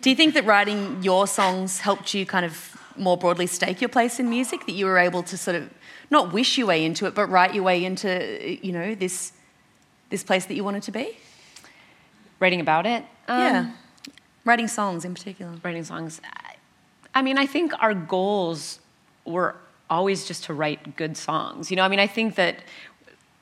[0.00, 2.54] Do you think that writing your songs helped you kind of
[2.96, 4.64] more broadly stake your place in music?
[4.64, 5.68] That you were able to sort of
[6.10, 8.08] not wish your way into it, but write your way into
[8.66, 9.32] you know this
[10.08, 11.18] this place that you wanted to be?
[12.40, 13.04] Writing about it.
[13.28, 13.70] Um, yeah,
[14.44, 15.52] writing songs in particular.
[15.62, 16.20] Writing songs.
[17.14, 18.80] I mean, I think our goals
[19.24, 19.56] were
[19.88, 21.70] always just to write good songs.
[21.70, 22.60] You know, I mean, I think that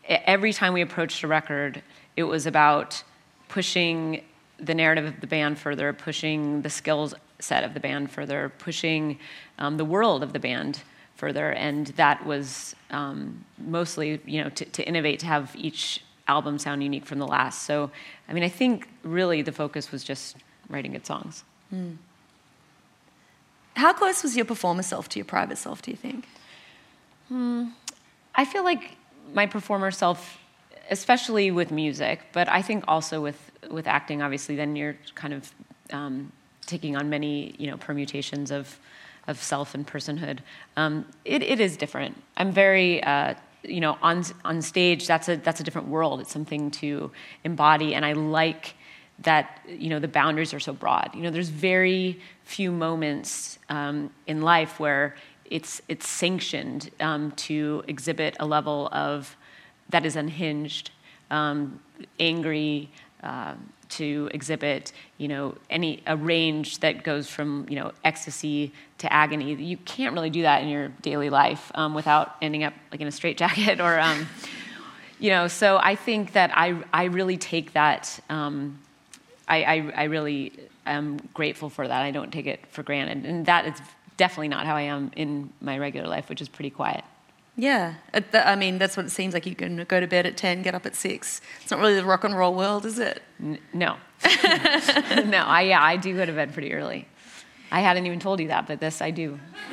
[0.05, 1.83] every time we approached a record,
[2.17, 3.03] it was about
[3.49, 4.23] pushing
[4.59, 9.19] the narrative of the band further, pushing the skills set of the band further, pushing
[9.59, 10.83] um, the world of the band
[11.17, 16.59] further, and that was um, mostly, you know, to, to innovate, to have each album
[16.59, 17.63] sound unique from the last.
[17.63, 17.91] So,
[18.29, 20.37] I mean, I think really the focus was just
[20.69, 21.45] writing good songs.
[21.75, 21.97] Mm.
[23.77, 26.27] How close was your performer self to your private self, do you think?
[27.29, 27.69] Hmm.
[28.35, 28.97] I feel like
[29.33, 30.39] my performer self,
[30.91, 35.51] especially with music, but I think also with, with acting, obviously, then you're kind of
[35.93, 36.33] um,
[36.67, 38.79] taking on many you know, permutations of,
[39.27, 40.41] of self and personhood.
[40.77, 42.23] Um, it, it is different.
[42.37, 46.21] I'm very uh, you know, on on stage, that's a that's a different world.
[46.21, 47.11] It's something to
[47.45, 48.75] embody, and I like
[49.21, 51.11] that you know the boundaries are so broad.
[51.15, 55.15] You know, there's very few moments um, in life where
[55.51, 59.37] it's it's sanctioned um, to exhibit a level of
[59.91, 60.91] that is unhinged,
[61.31, 61.81] um,
[62.19, 62.91] angry.
[63.23, 63.55] Uh,
[63.93, 69.55] to exhibit, you know, any a range that goes from you know ecstasy to agony.
[69.55, 73.07] You can't really do that in your daily life um, without ending up like in
[73.07, 74.27] a straitjacket or, um,
[75.19, 75.49] you know.
[75.49, 78.21] So I think that I I really take that.
[78.29, 78.79] Um,
[79.49, 80.53] I, I, I really
[80.87, 82.03] am grateful for that.
[82.03, 83.75] I don't take it for granted, and that is
[84.17, 87.05] definitely not how I am in my regular life, which is pretty quiet.
[87.55, 87.95] Yeah,
[88.33, 89.45] I mean that's what it seems like.
[89.45, 91.43] You can go to bed at ten, get up at six.
[91.61, 93.23] It's not really the rock and roll world, is it?
[93.41, 95.45] N- no, no.
[95.47, 97.07] I yeah, I do go to bed pretty early.
[97.71, 99.39] I hadn't even told you that, but this I do.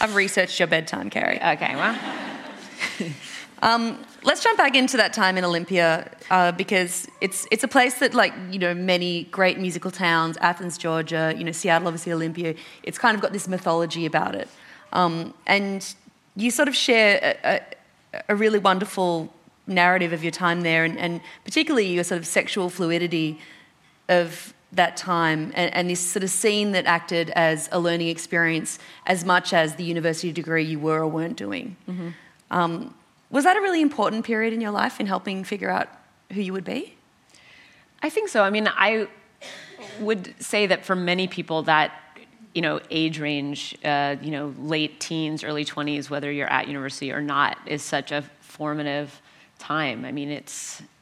[0.00, 1.42] I've researched your bedtime, Carrie.
[1.42, 1.98] Okay, well.
[3.62, 7.94] Um, let's jump back into that time in Olympia uh, because it's it's a place
[8.00, 12.54] that, like you know, many great musical towns, Athens, Georgia, you know, Seattle, obviously Olympia.
[12.82, 14.48] It's kind of got this mythology about it,
[14.92, 15.94] um, and
[16.34, 17.62] you sort of share a,
[18.12, 19.32] a, a, really wonderful
[19.66, 23.38] narrative of your time there, and, and, particularly your sort of sexual fluidity
[24.10, 28.78] of that time, and, and this sort of scene that acted as a learning experience
[29.06, 31.76] as much as the university degree you were or weren't doing.
[31.88, 32.08] Mm-hmm.
[32.50, 32.94] Um,
[33.30, 35.88] was that a really important period in your life in helping figure out
[36.32, 36.94] who you would be?
[38.02, 38.42] I think so.
[38.42, 39.08] I mean, I
[40.00, 41.92] would say that for many people, that
[42.54, 47.12] you know, age range, uh, you know, late teens, early 20s, whether you're at university
[47.12, 49.20] or not, is such a formative
[49.58, 50.06] time.
[50.06, 50.48] I mean, it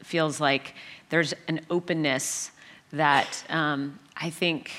[0.03, 0.75] feels like
[1.11, 2.51] there's an openness
[2.93, 4.73] that um, I think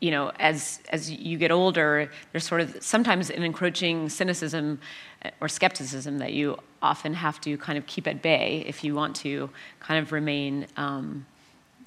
[0.00, 4.80] you know, as as you get older, there's sort of sometimes an encroaching cynicism
[5.24, 8.94] uh, or skepticism that you often have to kind of keep at bay if you
[8.94, 11.26] want to kind of remain um,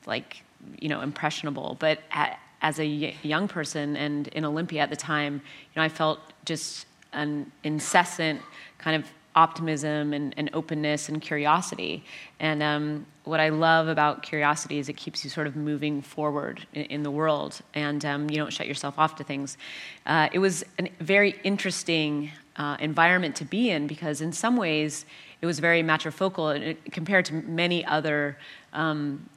[0.05, 0.43] like
[0.79, 1.77] you know impressionable.
[1.79, 5.89] But at, as a young person and in Olympia at the time, you know, I
[5.89, 8.41] felt just an incessant
[8.77, 12.03] kind of optimism and, and openness and curiosity.
[12.39, 16.65] And um, what I love about curiosity is it keeps you sort of moving forward
[16.73, 19.57] in, in the world, and um, you don't shut yourself off to things.
[20.05, 25.05] Uh, it was a very interesting uh, environment to be in because, in some ways,
[25.41, 28.37] it was very matrifocal compared to many other
[28.73, 29.27] um,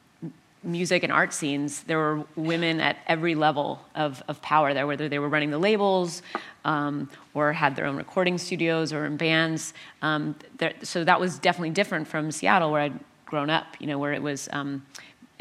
[0.66, 5.08] music and art scenes, there were women at every level of, of power there, whether
[5.08, 6.22] they were running the labels
[6.64, 9.72] um, or had their own recording studios or in bands.
[10.02, 13.98] Um, there, so that was definitely different from Seattle, where I'd grown up, you know,
[13.98, 14.84] where it was, um,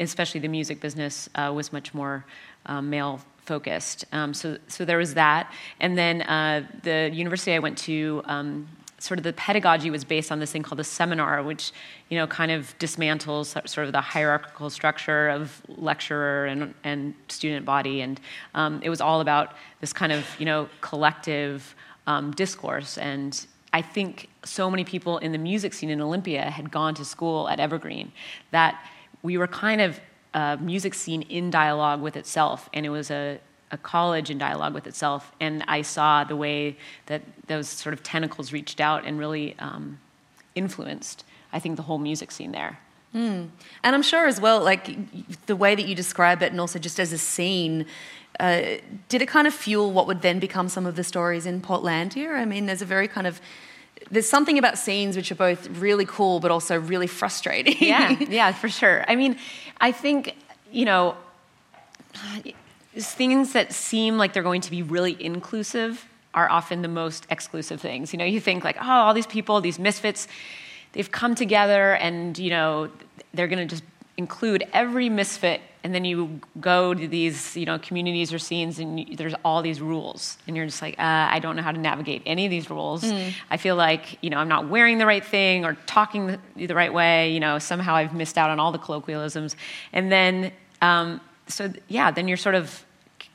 [0.00, 2.24] especially the music business uh, was much more
[2.66, 4.04] um, male focused.
[4.12, 5.52] Um, so, so there was that.
[5.80, 10.32] And then uh, the university I went to, um, sort of the pedagogy was based
[10.32, 11.72] on this thing called the seminar, which
[12.08, 17.66] you know kind of dismantles sort of the hierarchical structure of lecturer and, and student
[17.66, 18.20] body, and
[18.54, 21.74] um, it was all about this kind of you know collective
[22.06, 22.96] um, discourse.
[22.98, 27.04] And I think so many people in the music scene in Olympia had gone to
[27.04, 28.12] school at Evergreen
[28.50, 28.82] that
[29.22, 30.00] we were kind of
[30.32, 34.74] a music scene in dialogue with itself, and it was a a college in dialogue
[34.74, 36.76] with itself, and I saw the way
[37.06, 39.98] that those sort of tentacles reached out and really um,
[40.54, 42.78] influenced, I think, the whole music scene there.
[43.14, 43.48] Mm.
[43.82, 47.00] And I'm sure as well, like the way that you describe it, and also just
[47.00, 47.86] as a scene,
[48.38, 48.62] uh,
[49.08, 52.34] did it kind of fuel what would then become some of the stories in Portlandia?
[52.34, 53.40] I mean, there's a very kind of
[54.10, 57.76] there's something about scenes which are both really cool but also really frustrating.
[57.80, 59.04] yeah, yeah, for sure.
[59.08, 59.38] I mean,
[59.80, 60.36] I think
[60.70, 61.16] you know
[62.98, 67.80] things that seem like they're going to be really inclusive are often the most exclusive
[67.80, 68.12] things.
[68.12, 70.28] You know, you think like, oh, all these people, these misfits,
[70.92, 72.90] they've come together and, you know,
[73.32, 73.84] they're going to just
[74.16, 78.98] include every misfit and then you go to these you know communities or scenes and
[78.98, 81.78] you, there's all these rules and you're just like uh, i don't know how to
[81.78, 83.32] navigate any of these rules mm.
[83.50, 86.74] i feel like you know i'm not wearing the right thing or talking the, the,
[86.74, 89.54] right way you know somehow i've missed out on all the colloquialisms
[89.92, 92.85] and then um, so yeah then you're sort of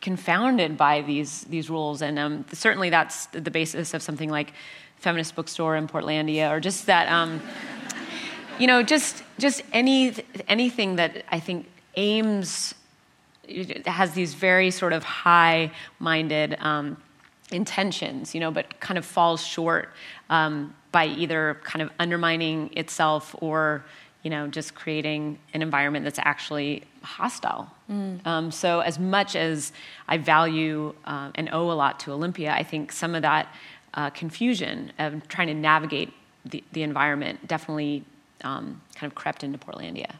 [0.02, 4.54] confounded by these these rules, and um, certainly that's the basis of something like
[4.98, 7.42] feminist bookstore in Portlandia, or just that, um,
[8.60, 10.14] you know, just just any
[10.48, 12.76] anything that I think aims
[13.86, 16.96] has these very sort of high-minded um,
[17.52, 19.89] intentions, you know, but kind of falls short
[20.30, 23.84] um, by either kind of undermining itself or
[24.24, 27.70] you know, just creating an environment that's actually hostile.
[27.89, 28.26] Mm.
[28.26, 29.72] Um, so, as much as
[30.08, 33.54] I value uh, and owe a lot to Olympia, I think some of that
[33.93, 36.14] uh, confusion of trying to navigate
[36.45, 38.04] the, the environment definitely
[38.43, 40.16] um, kind of crept into Portlandia.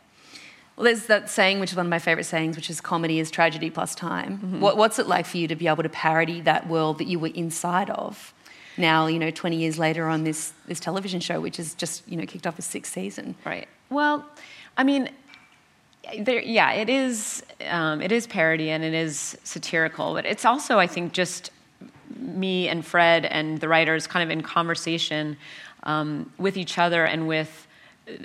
[0.76, 3.30] Well, there's that saying, which is one of my favourite sayings, which is comedy is
[3.30, 4.38] tragedy plus time.
[4.38, 4.60] Mm-hmm.
[4.62, 7.20] What, what's it like for you to be able to parody that world that you
[7.20, 8.34] were inside of?
[8.78, 12.18] Now, you know, 20 years later on this, this television show, which has just, you
[12.18, 13.36] know, kicked off its sixth season.
[13.46, 13.68] Right.
[13.90, 14.26] Well,
[14.78, 15.10] I mean,
[16.20, 20.80] there, yeah, it is, um, it is parody and it is satirical, but it's also,
[20.80, 21.52] I think, just
[22.18, 25.38] me and Fred and the writers kind of in conversation
[25.84, 27.68] um, with each other and with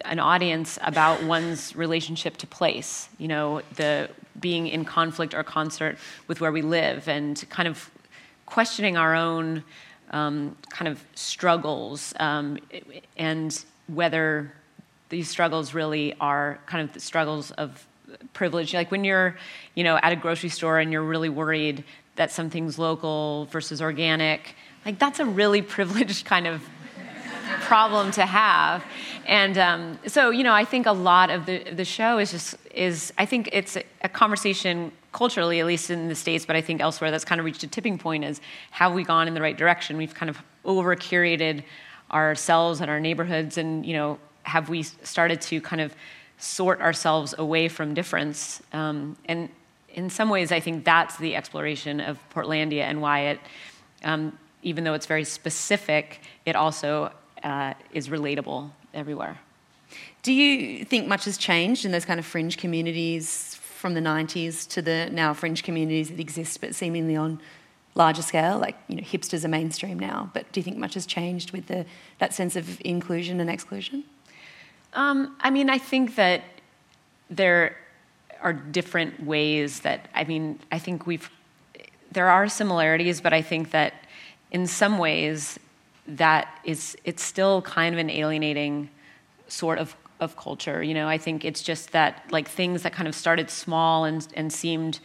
[0.05, 4.09] an audience about one's relationship to place, you know, the
[4.41, 5.99] being in conflict or concert
[6.29, 7.91] with where we live and kind of
[8.47, 9.63] questioning our own
[10.11, 12.59] um, kind of struggles um,
[13.17, 14.53] and whether
[15.09, 17.87] these struggles really are kind of the struggles of
[18.33, 18.75] privilege.
[18.75, 19.37] Like when you're,
[19.75, 21.85] you know, at a grocery store and you're really worried
[22.17, 24.55] that something's local versus organic,
[24.85, 26.63] like that's a really privileged kind of
[27.63, 28.85] problem to have.
[29.27, 32.57] And um, so, you know, I think a lot of the, the show is just,
[32.75, 36.61] is, I think it's a, a conversation culturally, at least in the States, but I
[36.61, 38.41] think elsewhere that's kind of reached a tipping point is
[38.71, 39.97] have we gone in the right direction?
[39.97, 41.65] We've kind of over curated
[42.13, 45.95] ourselves and our neighborhoods and, you know, have we started to kind of
[46.39, 48.63] sort ourselves away from difference?
[48.73, 49.49] Um, and
[49.91, 53.41] in some ways, I think that's the exploration of Portlandia and why it,
[54.05, 59.39] um, even though it's very specific, it also uh, is relatable everywhere.
[60.23, 64.69] Do you think much has changed in those kind of fringe communities from the 90s
[64.71, 67.41] to the now fringe communities that exist but seemingly on
[67.95, 68.59] larger scale?
[68.59, 71.69] Like, you know, hipsters are mainstream now, but do you think much has changed with
[71.69, 71.87] the,
[72.19, 74.05] that sense of inclusion and exclusion?
[74.93, 76.43] Um, I mean, I think that
[77.29, 77.77] there
[78.41, 81.31] are different ways that, I mean, I think we've,
[82.13, 83.95] there are similarities, but I think that
[84.51, 85.59] in some ways
[86.09, 88.89] that is it's still kind of an alienating
[89.49, 90.83] sort of of culture.
[90.83, 94.27] You know, I think it's just that like things that kind of started small and
[94.35, 95.01] and seemed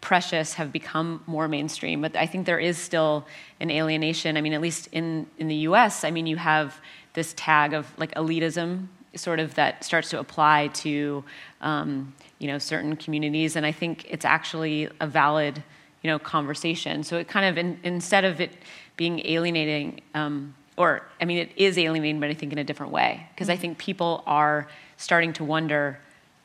[0.00, 2.00] precious have become more mainstream.
[2.00, 3.26] But I think there is still
[3.60, 4.36] an alienation.
[4.36, 6.80] I mean, at least in in the U.S., I mean, you have
[7.14, 11.24] this tag of like elitism, sort of that starts to apply to
[11.60, 15.62] um, you know certain communities, and I think it's actually a valid
[16.02, 17.02] you know conversation.
[17.02, 18.52] So it kind of in, instead of it
[18.96, 22.92] being alienating, um, or I mean, it is alienating, but I think in a different
[22.92, 23.26] way.
[23.34, 23.62] Because I mm-hmm.
[23.62, 25.98] think people are starting to wonder,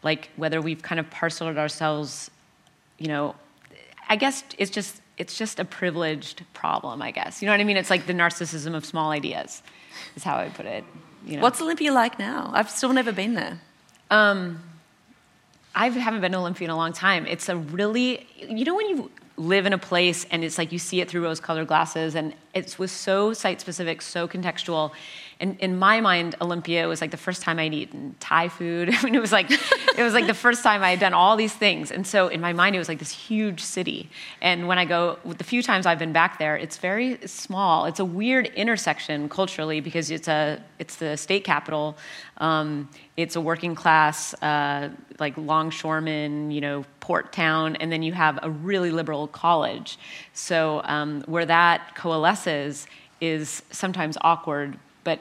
[0.03, 2.31] like, whether we've kind of parceled ourselves,
[2.97, 3.35] you know,
[4.09, 7.41] I guess it's just it's just a privileged problem, I guess.
[7.41, 7.77] You know what I mean?
[7.77, 9.61] It's like the narcissism of small ideas,
[10.15, 10.83] is how I put it.
[11.25, 11.43] You know?
[11.43, 12.51] What's Olympia like now?
[12.53, 13.59] I've still never been there.
[14.09, 14.61] Um,
[15.73, 17.25] I haven't been to Olympia in a long time.
[17.25, 20.79] It's a really, you know, when you live in a place and it's like you
[20.79, 24.91] see it through rose colored glasses and it was so site specific so contextual.
[25.39, 28.89] And in my mind olympia was like the first time i'd eaten thai food.
[28.93, 31.35] I mean it was like it was like the first time i had done all
[31.35, 31.91] these things.
[31.91, 34.09] And so in my mind it was like this huge city.
[34.41, 37.85] And when i go the few times i've been back there it's very small.
[37.85, 41.97] It's a weird intersection culturally because it's a it's the state capital.
[42.37, 44.89] Um, it's a working class, uh,
[45.19, 49.99] like longshoreman, you know, port town, and then you have a really liberal college.
[50.33, 55.19] So um, where that coalesces is sometimes awkward, but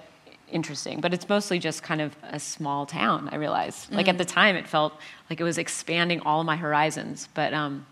[0.50, 1.00] interesting.
[1.00, 3.28] But it's mostly just kind of a small town.
[3.32, 3.88] I realize.
[3.90, 4.10] Like mm.
[4.10, 4.94] at the time, it felt
[5.28, 7.28] like it was expanding all of my horizons.
[7.34, 7.86] But um,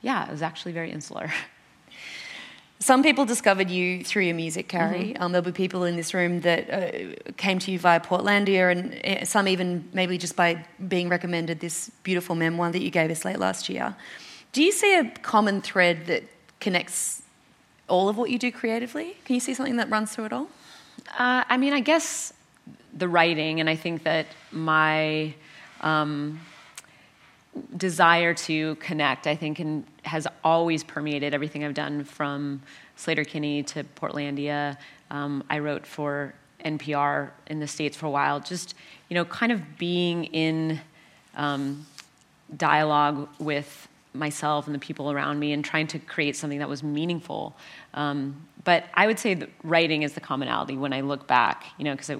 [0.00, 1.30] yeah, it was actually very insular.
[2.82, 5.12] Some people discovered you through your music, Carrie.
[5.12, 5.22] Mm-hmm.
[5.22, 9.22] Um, there'll be people in this room that uh, came to you via Portlandia, and
[9.22, 13.24] uh, some even maybe just by being recommended this beautiful memoir that you gave us
[13.24, 13.94] late last year.
[14.50, 16.24] Do you see a common thread that
[16.58, 17.21] connects
[17.92, 19.18] all of what you do creatively?
[19.26, 20.48] Can you see something that runs through it all?
[21.18, 22.32] Uh, I mean, I guess
[22.94, 25.34] the writing, and I think that my
[25.82, 26.40] um,
[27.76, 32.62] desire to connect, I think, and has always permeated everything I've done from
[32.96, 34.78] Sleater-Kinney to Portlandia.
[35.10, 36.32] Um, I wrote for
[36.64, 38.74] NPR in the States for a while, just,
[39.10, 40.80] you know, kind of being in
[41.36, 41.84] um,
[42.56, 46.82] dialogue with myself and the people around me and trying to create something that was
[46.82, 47.56] meaningful.
[47.94, 51.84] Um, but I would say that writing is the commonality when I look back, you
[51.84, 52.10] know, because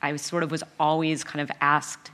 [0.00, 2.10] I, sort of was always kind of asked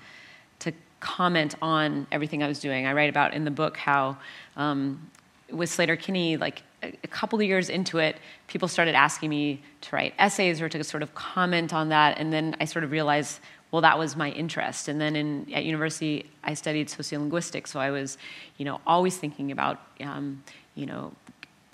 [0.60, 2.86] to comment on everything I was doing.
[2.86, 4.16] I write about in the book how
[4.56, 5.10] um,
[5.50, 8.16] with Sleater-Kinney, like a, a couple of years into it,
[8.46, 12.32] people started asking me to write essays or to sort of comment on that, and
[12.32, 13.40] then I sort of realized,
[13.70, 14.88] well, that was my interest.
[14.88, 18.18] And then in, at university, I studied sociolinguistics, so I was,
[18.56, 20.42] you know, always thinking about, um,
[20.74, 21.12] you know,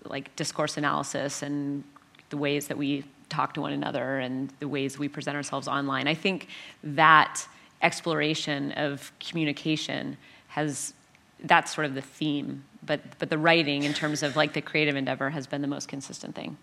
[0.05, 1.85] like discourse analysis and
[2.31, 6.07] the ways that we talk to one another and the ways we present ourselves online.
[6.07, 6.49] I think
[6.85, 7.47] that
[7.83, 10.17] exploration of communication
[10.49, 10.95] has
[11.41, 14.97] that's sort of the theme but but the writing in terms of like the creative
[14.97, 16.57] endeavor has been the most consistent thing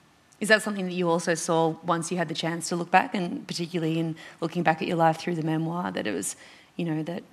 [0.44, 3.16] is that something that you also saw once you had the chance to look back
[3.16, 6.36] and particularly in looking back at your life through the memoir that it was
[6.76, 7.24] you know that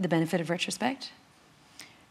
[0.00, 1.12] the benefit of retrospect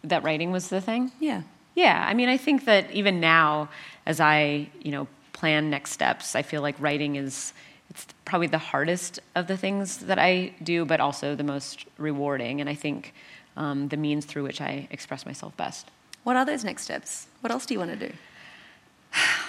[0.04, 1.42] that writing was the thing yeah
[1.76, 3.68] yeah i mean i think that even now
[4.06, 7.54] as i you know plan next steps i feel like writing is
[7.90, 12.62] it's probably the hardest of the things that i do but also the most rewarding
[12.62, 13.14] and i think
[13.58, 15.90] um, the means through which I express myself best.
[16.24, 17.28] What are those next steps?
[17.42, 18.14] What else do you want to do?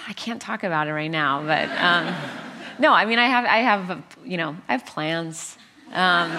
[0.07, 2.15] I can't talk about it right now, but um,
[2.79, 5.57] no, I mean, I have, I have, you know, I have plans.
[5.91, 6.31] Um,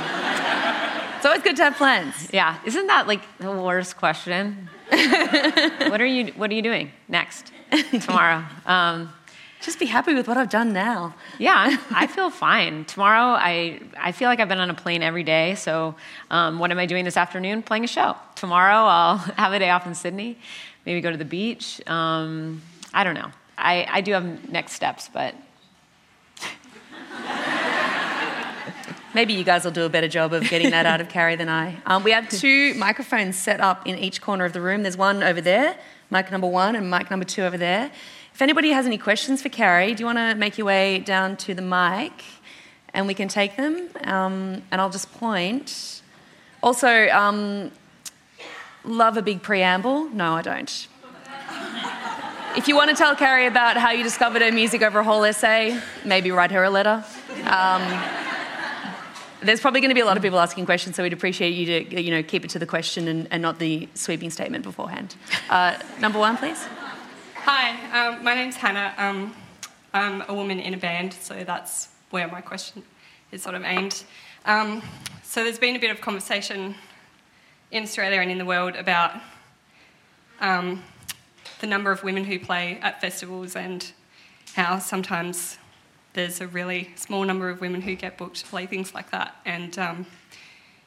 [1.17, 2.31] it's always good to have plans.
[2.33, 4.69] Yeah, isn't that like the worst question?
[4.89, 7.53] what are you, what are you doing next
[8.01, 8.45] tomorrow?
[8.67, 9.13] Um,
[9.61, 11.15] just be happy with what I've done now.
[11.39, 12.87] Yeah, I feel fine.
[12.87, 15.55] Tomorrow, I, I feel like I've been on a plane every day.
[15.55, 15.95] So,
[16.31, 17.63] um, what am I doing this afternoon?
[17.63, 18.17] Playing a show.
[18.35, 20.39] Tomorrow, I'll have a day off in Sydney,
[20.87, 21.87] maybe go to the beach.
[21.87, 22.63] Um,
[22.93, 23.31] I don't know.
[23.57, 25.35] I, I do have next steps, but.
[29.13, 31.49] Maybe you guys will do a better job of getting that out of Carrie than
[31.49, 31.77] I.
[31.85, 34.83] Um, we have two microphones set up in each corner of the room.
[34.83, 35.77] There's one over there,
[36.11, 37.91] mic number one, and mic number two over there.
[38.33, 41.37] If anybody has any questions for Carrie, do you want to make your way down
[41.39, 42.13] to the mic
[42.95, 43.89] and we can take them?
[44.05, 46.03] Um, and I'll just point.
[46.63, 47.73] Also, um,
[48.85, 50.05] love a big preamble?
[50.11, 50.87] No, I don't.
[52.57, 55.25] If you want to tell Carrie about how you discovered her music over a whole
[55.25, 57.05] essay, maybe write her a letter.
[57.45, 57.83] Um,
[59.41, 61.67] there's probably going to be a lot of people asking questions, so we'd appreciate you
[61.67, 65.15] to you know, keep it to the question and, and not the sweeping statement beforehand.
[65.49, 66.67] Uh, number one, please.
[67.37, 68.95] Hi, um, my name's Hannah.
[68.99, 69.35] Um,
[69.95, 72.83] I'm a woman in a band, so that's where my question
[73.33, 74.03] is sort of aimed.
[74.45, 74.83] Um,
[75.23, 76.75] so there's been a bit of conversation
[77.71, 79.13] in Australia and in the world about
[80.41, 80.83] um,
[81.61, 83.93] the number of women who play at festivals and
[84.55, 85.59] how sometimes
[86.13, 89.37] there's a really small number of women who get booked to play things like that.
[89.45, 90.07] And um,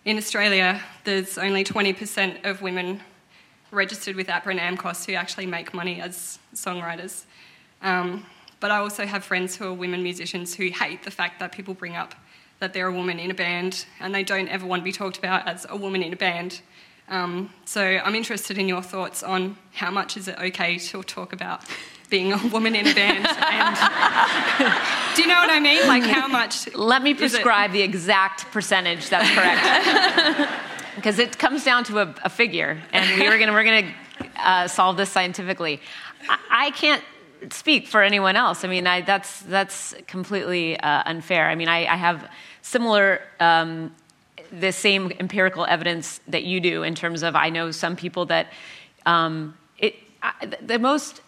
[0.04, 3.02] in Australia, there's only 20% of women
[3.72, 7.24] registered with APRA and AMCOS who actually make money as songwriters.
[7.82, 8.26] Um,
[8.60, 11.74] but I also have friends who are women musicians who hate the fact that people
[11.74, 12.16] bring up
[12.60, 15.18] that they're a woman in a band and they don't ever want to be talked
[15.18, 16.62] about as a woman in a band.
[17.14, 21.32] Um, so I'm interested in your thoughts on how much is it okay to talk
[21.32, 21.62] about
[22.10, 23.28] being a woman in a band?
[23.28, 23.76] And
[25.16, 25.88] do you know what I mean?
[25.88, 26.74] Like how much?
[26.74, 29.10] Let me prescribe the exact percentage.
[29.10, 30.52] That's correct.
[30.96, 33.94] because it comes down to a, a figure, and we are gonna we're gonna
[34.38, 35.82] uh, solve this scientifically.
[36.28, 37.04] I, I, can't
[37.52, 38.66] speak for anyone else.
[38.66, 41.48] I mean, I, that's that's completely uh, unfair.
[41.48, 42.28] I mean, I, I have
[42.64, 43.22] similar.
[43.40, 43.94] Um,
[44.60, 48.48] the same empirical evidence that you do in terms of I know some people that
[49.06, 49.96] um, it
[50.62, 51.22] the most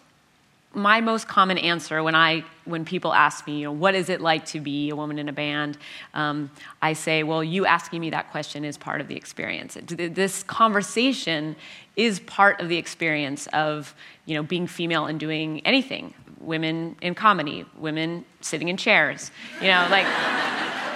[0.72, 4.20] my most common answer when I when people ask me, you know, what is it
[4.20, 5.78] like to be a woman in a band?
[6.12, 6.50] Um,
[6.82, 9.78] I say, well, you asking me that question is part of the experience.
[9.80, 11.56] This conversation
[11.96, 13.94] is part of the experience of
[14.26, 16.14] you know being female and doing anything.
[16.40, 20.06] Women in comedy, women sitting in chairs, you know, like.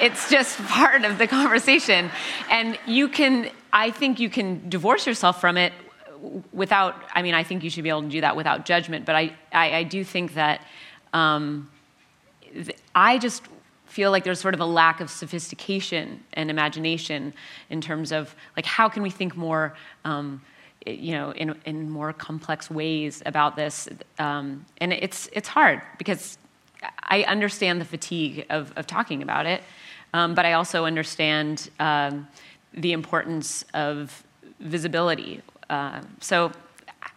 [0.01, 2.11] It's just part of the conversation.
[2.51, 5.73] And you can i think you can divorce yourself from it
[6.53, 9.17] without, I mean, I think you should be able to do that without judgment, but
[9.17, 10.61] I, I, I do think that
[11.13, 11.71] um,
[12.95, 13.43] I just
[13.87, 17.33] feel like there's sort of a lack of sophistication and imagination
[17.71, 19.75] in terms of like how can we think more
[20.05, 20.41] um,
[20.87, 23.89] you know in, in more complex ways about this?
[24.19, 26.39] Um, and it's it's hard because
[27.03, 29.63] i understand the fatigue of, of talking about it
[30.15, 32.27] um, but i also understand um,
[32.75, 34.25] the importance of
[34.61, 36.53] visibility uh, so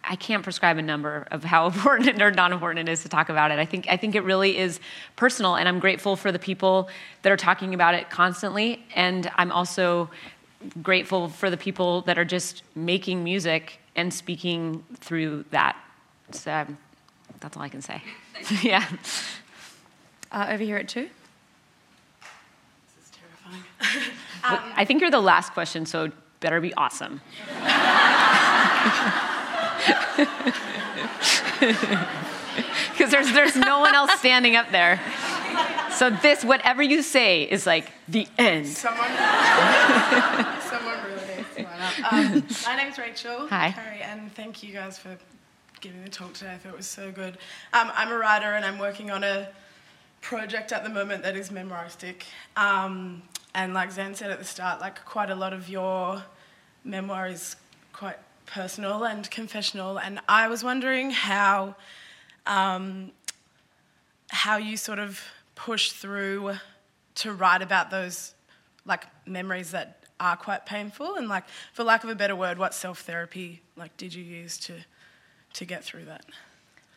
[0.02, 3.28] I can't prescribe a number of how important or not important it is to talk
[3.28, 3.58] about it.
[3.58, 4.80] I think I think it really is
[5.16, 6.88] personal, and I'm grateful for the people
[7.22, 8.84] that are talking about it constantly.
[8.94, 10.10] And I'm also
[10.82, 15.76] grateful for the people that are just making music and speaking through that.
[16.30, 16.78] So um,
[17.40, 18.02] that's all I can say.
[18.62, 18.88] yeah.
[20.32, 21.08] Uh, over here at two.
[23.78, 24.02] This is
[24.42, 24.62] terrifying.
[24.64, 27.20] um, I think you're the last question, so better be awesome.
[32.92, 35.00] Because there's, there's no one else standing up there.
[35.92, 38.66] So this, whatever you say, is like the end.
[38.66, 39.08] Someone,
[40.60, 42.12] someone really needs to line up.
[42.12, 43.48] Um, my name's Rachel.
[43.48, 43.72] Hi.
[43.72, 45.16] Carrie, and thank you guys for
[45.80, 46.54] giving the talk today.
[46.54, 47.38] I thought it was so good.
[47.72, 49.48] Um, I'm a writer and I'm working on a
[50.20, 52.22] project at the moment that is memoiristic.
[52.56, 53.22] Um,
[53.54, 56.22] and like Zan said at the start, like quite a lot of your
[56.84, 57.56] memoir is
[57.92, 59.98] quite personal and confessional.
[59.98, 61.76] And I was wondering how
[62.46, 63.12] um,
[64.28, 65.20] how you sort of
[65.54, 66.56] push through
[67.16, 68.34] to write about those
[68.84, 72.74] like memories that are quite painful and like for lack of a better word what
[72.74, 74.74] self-therapy like did you use to
[75.52, 76.24] to get through that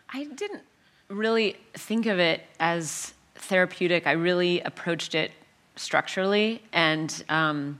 [0.09, 0.63] i didn't
[1.07, 5.31] really think of it as therapeutic i really approached it
[5.77, 7.79] structurally and um,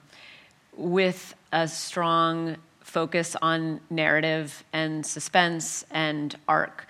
[0.76, 6.88] with a strong focus on narrative and suspense and arc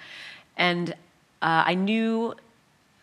[0.57, 0.91] and
[1.41, 2.35] uh, i knew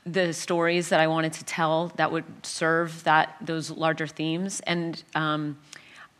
[0.06, 4.60] the stories that I wanted to tell that would serve that those larger themes.
[4.66, 5.58] And um,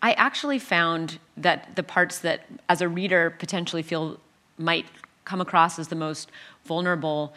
[0.00, 4.18] I actually found that the parts that, as a reader, potentially feel
[4.56, 4.86] might
[5.24, 6.30] come across as the most
[6.64, 7.34] vulnerable.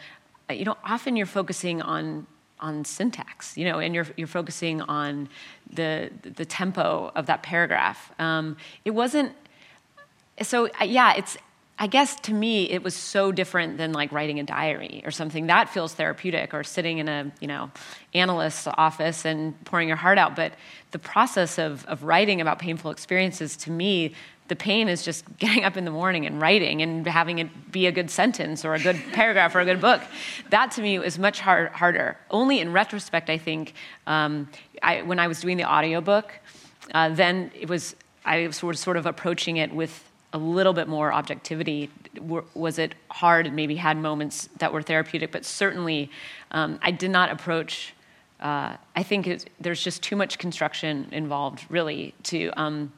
[0.50, 2.26] You know, often you're focusing on
[2.60, 5.28] on syntax, you know, and you're you're focusing on
[5.72, 8.12] the the tempo of that paragraph.
[8.18, 9.32] Um, it wasn't.
[10.42, 11.36] So yeah, it's
[11.78, 15.46] I guess to me it was so different than like writing a diary or something
[15.46, 17.70] that feels therapeutic or sitting in a you know
[18.14, 20.34] analyst's office and pouring your heart out.
[20.34, 20.52] But
[20.90, 24.14] the process of of writing about painful experiences to me
[24.48, 27.86] the pain is just getting up in the morning and writing and having it be
[27.86, 30.02] a good sentence or a good paragraph or a good book.
[30.50, 32.16] That to me is much hard, harder.
[32.30, 33.74] Only in retrospect, I think,
[34.06, 34.48] um,
[34.82, 36.32] I, when I was doing the audiobook,
[36.94, 40.07] uh, then it was I was sort of approaching it with
[40.38, 41.90] a little bit more objectivity?
[42.54, 45.32] Was it hard and maybe had moments that were therapeutic?
[45.32, 46.10] But certainly,
[46.50, 47.94] um, I did not approach.
[48.40, 52.92] Uh, I think there's just too much construction involved, really, to um,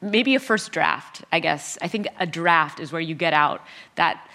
[0.00, 1.24] maybe a first draft.
[1.30, 3.64] I guess I think a draft is where you get out
[3.94, 4.26] that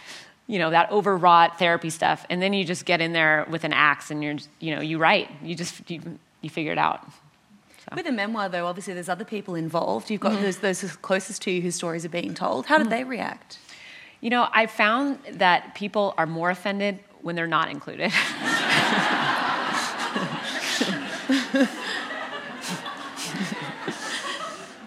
[0.47, 3.73] you know that overwrought therapy stuff, and then you just get in there with an
[3.73, 5.29] axe and you're you know you write.
[5.43, 6.01] You just you,
[6.41, 7.05] you figure it out.
[7.89, 7.95] So.
[7.95, 10.09] With a memoir, though, obviously there's other people involved.
[10.09, 10.43] You've got mm-hmm.
[10.43, 12.65] those, those closest to you whose stories are being told.
[12.65, 12.91] How did mm-hmm.
[12.91, 13.59] they react?
[14.21, 18.11] You know, I found that people are more offended when they're not included.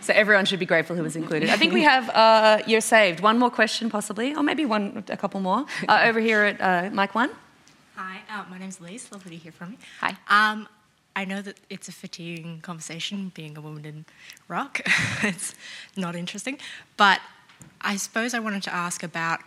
[0.01, 1.51] so everyone should be grateful who was included.
[1.51, 3.20] I think we have uh, you're saved.
[3.20, 5.66] One more question, possibly, or maybe one, a couple more.
[5.88, 7.30] Uh, over here at uh, mic One.
[7.94, 9.11] Hi, uh, my name's Lise.
[9.12, 9.78] Lovely to hear from you.
[10.01, 10.16] Hi.
[10.28, 10.68] Um,
[11.18, 14.04] I know that it's a fatiguing conversation being a woman in
[14.46, 14.80] rock.
[15.24, 15.52] it's
[15.96, 16.60] not interesting.
[16.96, 17.20] But
[17.80, 19.40] I suppose I wanted to ask about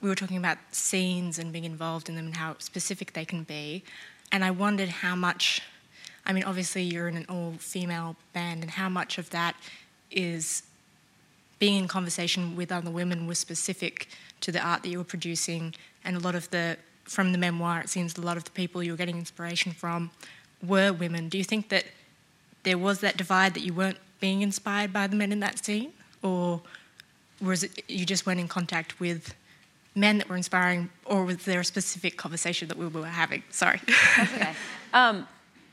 [0.00, 3.42] we were talking about scenes and being involved in them and how specific they can
[3.42, 3.84] be.
[4.32, 5.60] And I wondered how much,
[6.24, 9.56] I mean, obviously you're in an all female band, and how much of that
[10.10, 10.62] is
[11.58, 14.08] being in conversation with other women was specific
[14.40, 15.74] to the art that you were producing.
[16.02, 18.82] And a lot of the, from the memoir, it seems a lot of the people
[18.82, 20.12] you were getting inspiration from
[20.66, 21.84] were women, do you think that
[22.62, 25.92] there was that divide that you weren't being inspired by the men in that scene?
[26.22, 26.60] Or
[27.40, 29.34] was it you just weren't in contact with
[29.94, 33.42] men that were inspiring, or was there a specific conversation that we were having?
[33.50, 33.80] Sorry.
[34.18, 34.54] okay.
[34.92, 35.26] Um,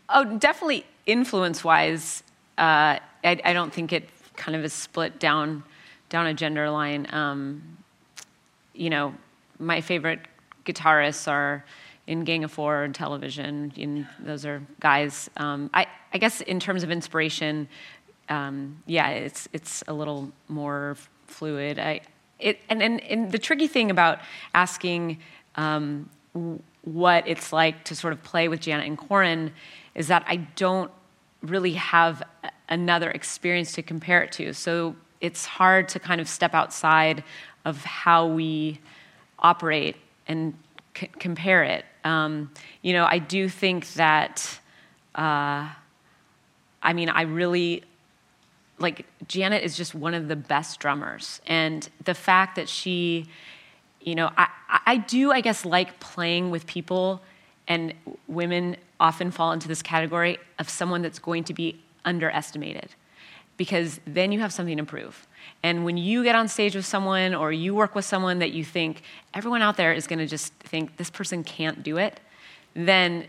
[0.09, 2.23] oh, definitely influence wise,
[2.57, 5.63] uh, I, I, don't think it kind of is split down
[6.09, 7.07] down a gender line.
[7.11, 7.61] Um,
[8.73, 9.13] you know,
[9.59, 10.19] my favorite
[10.65, 11.63] guitarists are
[12.07, 13.71] in Gang of Four and television.
[13.75, 15.29] In, those are guys.
[15.37, 17.67] Um, I, I, guess in terms of inspiration,
[18.29, 20.97] um, yeah, it's it's a little more
[21.27, 21.77] fluid.
[21.77, 22.01] I,
[22.39, 24.19] it, and, and, and the tricky thing about
[24.53, 25.19] asking
[25.55, 26.09] um,
[26.83, 29.51] what it's like to sort of play with Janet and Corin
[29.95, 30.91] is that I don't
[31.41, 32.23] really have
[32.69, 34.53] another experience to compare it to.
[34.53, 37.23] So it's hard to kind of step outside
[37.65, 38.79] of how we
[39.39, 39.95] operate
[40.27, 40.53] and
[40.97, 41.85] c- compare it.
[42.03, 44.59] Um, you know, I do think that,
[45.15, 45.67] uh,
[46.81, 47.83] I mean, I really,
[48.79, 51.41] like, Janet is just one of the best drummers.
[51.47, 53.27] And the fact that she,
[54.01, 54.47] you know, I,
[54.85, 57.21] I do, I guess, like playing with people,
[57.67, 57.93] and
[58.27, 62.89] women often fall into this category of someone that's going to be underestimated
[63.57, 65.26] because then you have something to prove.
[65.63, 68.63] And when you get on stage with someone or you work with someone that you
[68.63, 69.01] think
[69.33, 72.19] everyone out there is going to just think this person can't do it,
[72.73, 73.25] then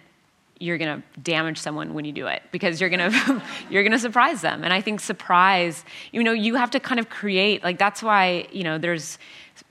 [0.61, 3.93] you're going to damage someone when you do it because you're going to you're going
[3.93, 4.65] to surprise them.
[4.65, 8.49] And I think surprise, you know, you have to kind of create like that's why,
[8.53, 9.19] you know, there's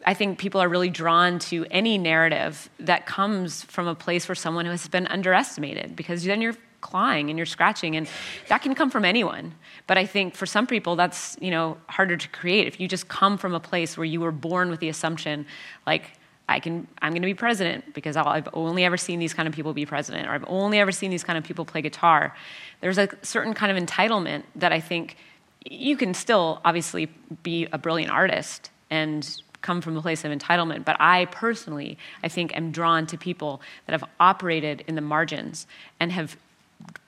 [0.05, 4.35] I think people are really drawn to any narrative that comes from a place where
[4.35, 6.55] someone has been underestimated because then you're
[6.88, 8.07] clawing and you're scratching and
[8.47, 9.53] that can come from anyone
[9.88, 13.07] but i think for some people that's you know harder to create if you just
[13.07, 15.45] come from a place where you were born with the assumption
[15.85, 16.11] like
[16.49, 19.49] I can, I'm going to be president because i have only ever seen these kind
[19.49, 22.33] of people be president, or I've only ever seen these kind of people play guitar.
[22.79, 25.17] There's a certain kind of entitlement that I think
[25.65, 27.07] you can still obviously
[27.43, 29.29] be a brilliant artist and
[29.61, 30.85] come from a place of entitlement.
[30.85, 35.67] But I personally, I think, am drawn to people that have operated in the margins
[35.99, 36.38] and have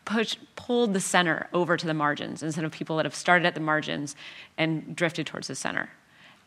[0.06, 3.54] pushed, pulled the center over to the margins instead of people that have started at
[3.54, 4.16] the margins
[4.58, 5.90] and drifted towards the center.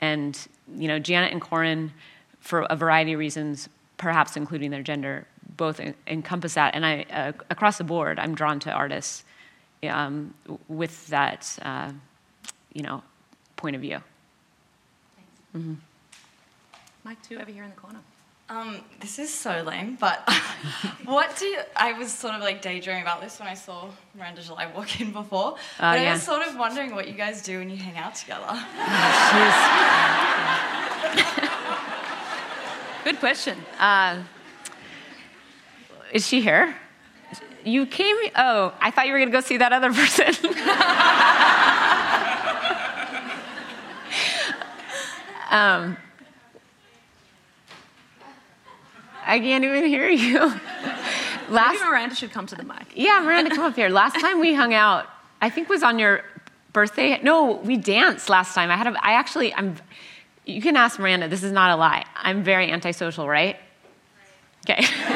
[0.00, 0.38] And
[0.74, 1.92] you know, Janet and Corin
[2.40, 6.74] for a variety of reasons, perhaps including their gender, both encompass that.
[6.74, 9.24] And I, uh, across the board, I'm drawn to artists
[9.88, 10.34] um,
[10.68, 11.92] with that, uh,
[12.72, 13.02] you know,
[13.56, 13.98] point of view.
[15.56, 15.74] Mm-hmm.
[17.04, 18.00] mic, two over here in the corner.
[18.52, 20.28] Um, this is so lame, but
[21.06, 24.42] what do you, I was sort of like daydreaming about this when I saw Miranda
[24.42, 25.54] July walk in before.
[25.80, 26.10] Uh, but yeah.
[26.10, 28.44] I was sort of wondering what you guys do when you hang out together.
[33.04, 33.56] Good question.
[33.78, 34.22] Uh,
[36.12, 36.76] is she here?
[37.64, 38.16] You came.
[38.36, 40.26] Oh, I thought you were going to go see that other person.
[45.50, 45.96] um,
[49.24, 50.38] I can't even hear you.
[51.48, 52.92] Last, Maybe Miranda should come to the mic.
[52.94, 53.88] Yeah, Miranda, come up here.
[53.88, 55.06] Last time we hung out,
[55.40, 56.24] I think was on your
[56.72, 57.20] birthday.
[57.22, 58.70] No, we danced last time.
[58.70, 59.76] I had a, I actually, I'm
[60.44, 62.04] you can ask Miranda, this is not a lie.
[62.16, 63.56] I'm very antisocial, right?
[64.68, 64.78] Okay.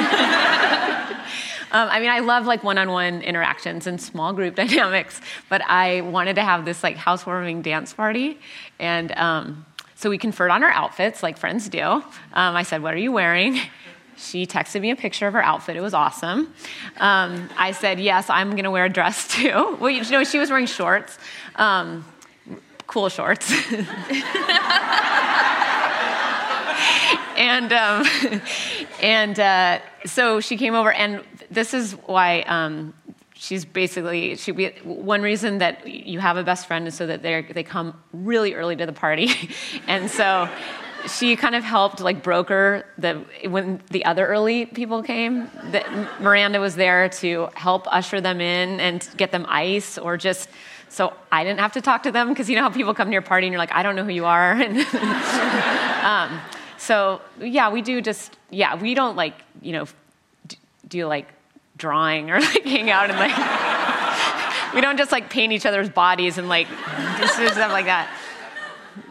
[1.73, 6.37] um, I mean, I love like one-on-one interactions and small group dynamics, but I wanted
[6.37, 8.39] to have this like housewarming dance party,
[8.79, 11.81] and um, so we conferred on our outfits like friends do.
[11.81, 12.03] Um,
[12.33, 13.61] I said, "What are you wearing?"
[14.17, 15.77] She texted me a picture of her outfit.
[15.77, 16.55] It was awesome.
[16.99, 20.39] Um, I said, "Yes, I'm going to wear a dress too." Well, you know, she
[20.39, 21.19] was wearing shorts.
[21.57, 22.05] Um,
[22.87, 23.51] cool shorts.
[27.37, 28.07] and um,
[29.03, 32.95] and uh, so she came over, and this is why um,
[33.35, 37.23] she's basically she be, one reason that you have a best friend is so that
[37.23, 39.31] they they come really early to the party,
[39.87, 40.49] and so
[41.09, 43.15] she kind of helped like broker the
[43.49, 48.81] when the other early people came that miranda was there to help usher them in
[48.81, 50.49] and get them ice or just
[50.89, 53.13] so I didn't have to talk to them because you know how people come to
[53.13, 54.53] your party and you're like, I don't know who you are.
[56.03, 56.41] um,
[56.79, 59.87] so yeah, we do just yeah, we don't like you know
[60.89, 61.29] do like
[61.77, 66.39] drawing or like hang out and like we don't just like paint each other's bodies
[66.39, 68.09] and like stuff like that.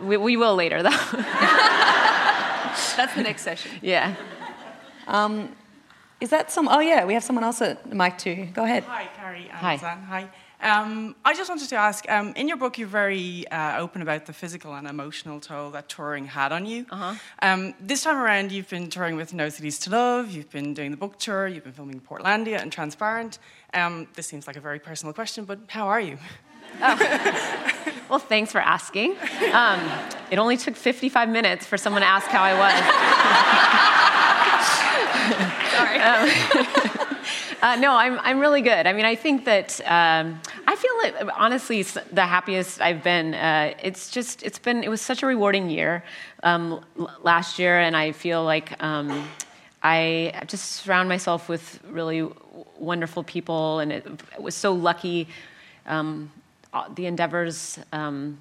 [0.02, 0.90] We, we will later though.
[2.98, 3.72] That's the next session.
[3.82, 4.16] Yeah.
[5.08, 5.56] Um,
[6.22, 6.68] is that some?
[6.70, 8.48] Oh yeah, we have someone else at mic too.
[8.54, 8.84] Go ahead.
[8.86, 9.50] Hi, Carrie.
[9.52, 9.76] Hi.
[9.76, 10.30] Hi.
[10.62, 14.26] Um, I just wanted to ask um, in your book, you're very uh, open about
[14.26, 16.86] the physical and emotional toll that touring had on you.
[16.90, 17.16] Uh-huh.
[17.42, 20.92] Um, this time around, you've been touring with No Cities to Love, you've been doing
[20.92, 23.38] the book tour, you've been filming Portlandia and Transparent.
[23.74, 26.18] Um, this seems like a very personal question, but how are you?
[26.82, 27.92] Oh.
[28.10, 29.16] well, thanks for asking.
[29.54, 29.80] Um,
[30.32, 32.74] it only took 55 minutes for someone to ask how I was.
[35.76, 36.00] Sorry.
[36.00, 36.92] Um,
[37.66, 38.86] Uh, no, I'm, I'm really good.
[38.86, 43.34] I mean, I think that um, I feel like, honestly, the happiest I've been.
[43.34, 46.04] Uh, it's just, it's been, it was such a rewarding year
[46.44, 46.86] um,
[47.24, 49.28] last year, and I feel like um,
[49.82, 52.30] I just surround myself with really
[52.78, 54.06] wonderful people, and it,
[54.36, 55.28] it was so lucky.
[56.96, 58.38] The endeavors um,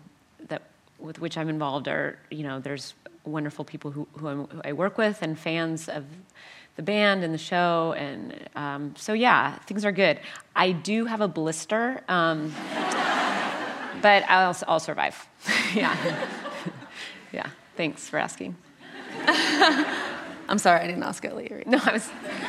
[0.48, 0.62] that
[0.98, 4.98] with which I'm involved are, you know, there's wonderful people who, who, who I work
[4.98, 6.04] with and fans of
[6.76, 7.94] the band and the show.
[7.96, 10.20] And um, so, yeah, things are good.
[10.54, 12.54] I do have a blister, um,
[14.02, 15.28] but I'll, I'll survive.
[15.74, 16.26] yeah.
[17.32, 17.50] yeah.
[17.76, 18.56] Thanks for asking.
[20.48, 21.62] I'm sorry, I didn't ask earlier.
[21.66, 22.43] No, I was, I was fine.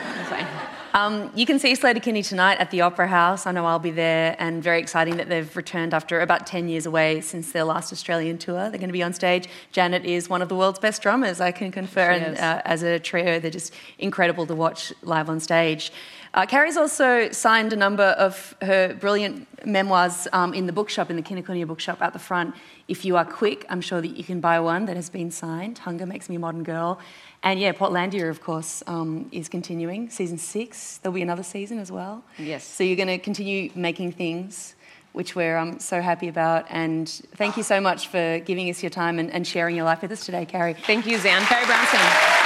[0.96, 3.46] Um, you can see Sleater-Kinney tonight at the Opera House.
[3.46, 6.86] I know I'll be there, and very exciting that they've returned after about 10 years
[6.86, 8.70] away since their last Australian tour.
[8.70, 9.50] They're going to be on stage.
[9.74, 12.12] Janet is one of the world's best drummers, I can confer.
[12.12, 15.92] and uh, as a trio, they're just incredible to watch live on stage.
[16.36, 21.16] Uh, Carrie's also signed a number of her brilliant memoirs um, in the bookshop, in
[21.16, 22.54] the Kinokuniya bookshop at the front.
[22.90, 25.78] If you are quick, I'm sure that you can buy one that has been signed.
[25.78, 27.00] Hunger Makes Me a Modern Girl.
[27.42, 30.10] And yeah, Portlandia, of course, um, is continuing.
[30.10, 32.22] Season six, there'll be another season as well.
[32.38, 32.66] Yes.
[32.66, 34.76] So you're going to continue making things,
[35.14, 36.66] which we're um, so happy about.
[36.70, 40.02] And thank you so much for giving us your time and, and sharing your life
[40.02, 40.74] with us today, Carrie.
[40.74, 41.44] Thank you, Zan.
[41.44, 42.45] Carrie Brownstein.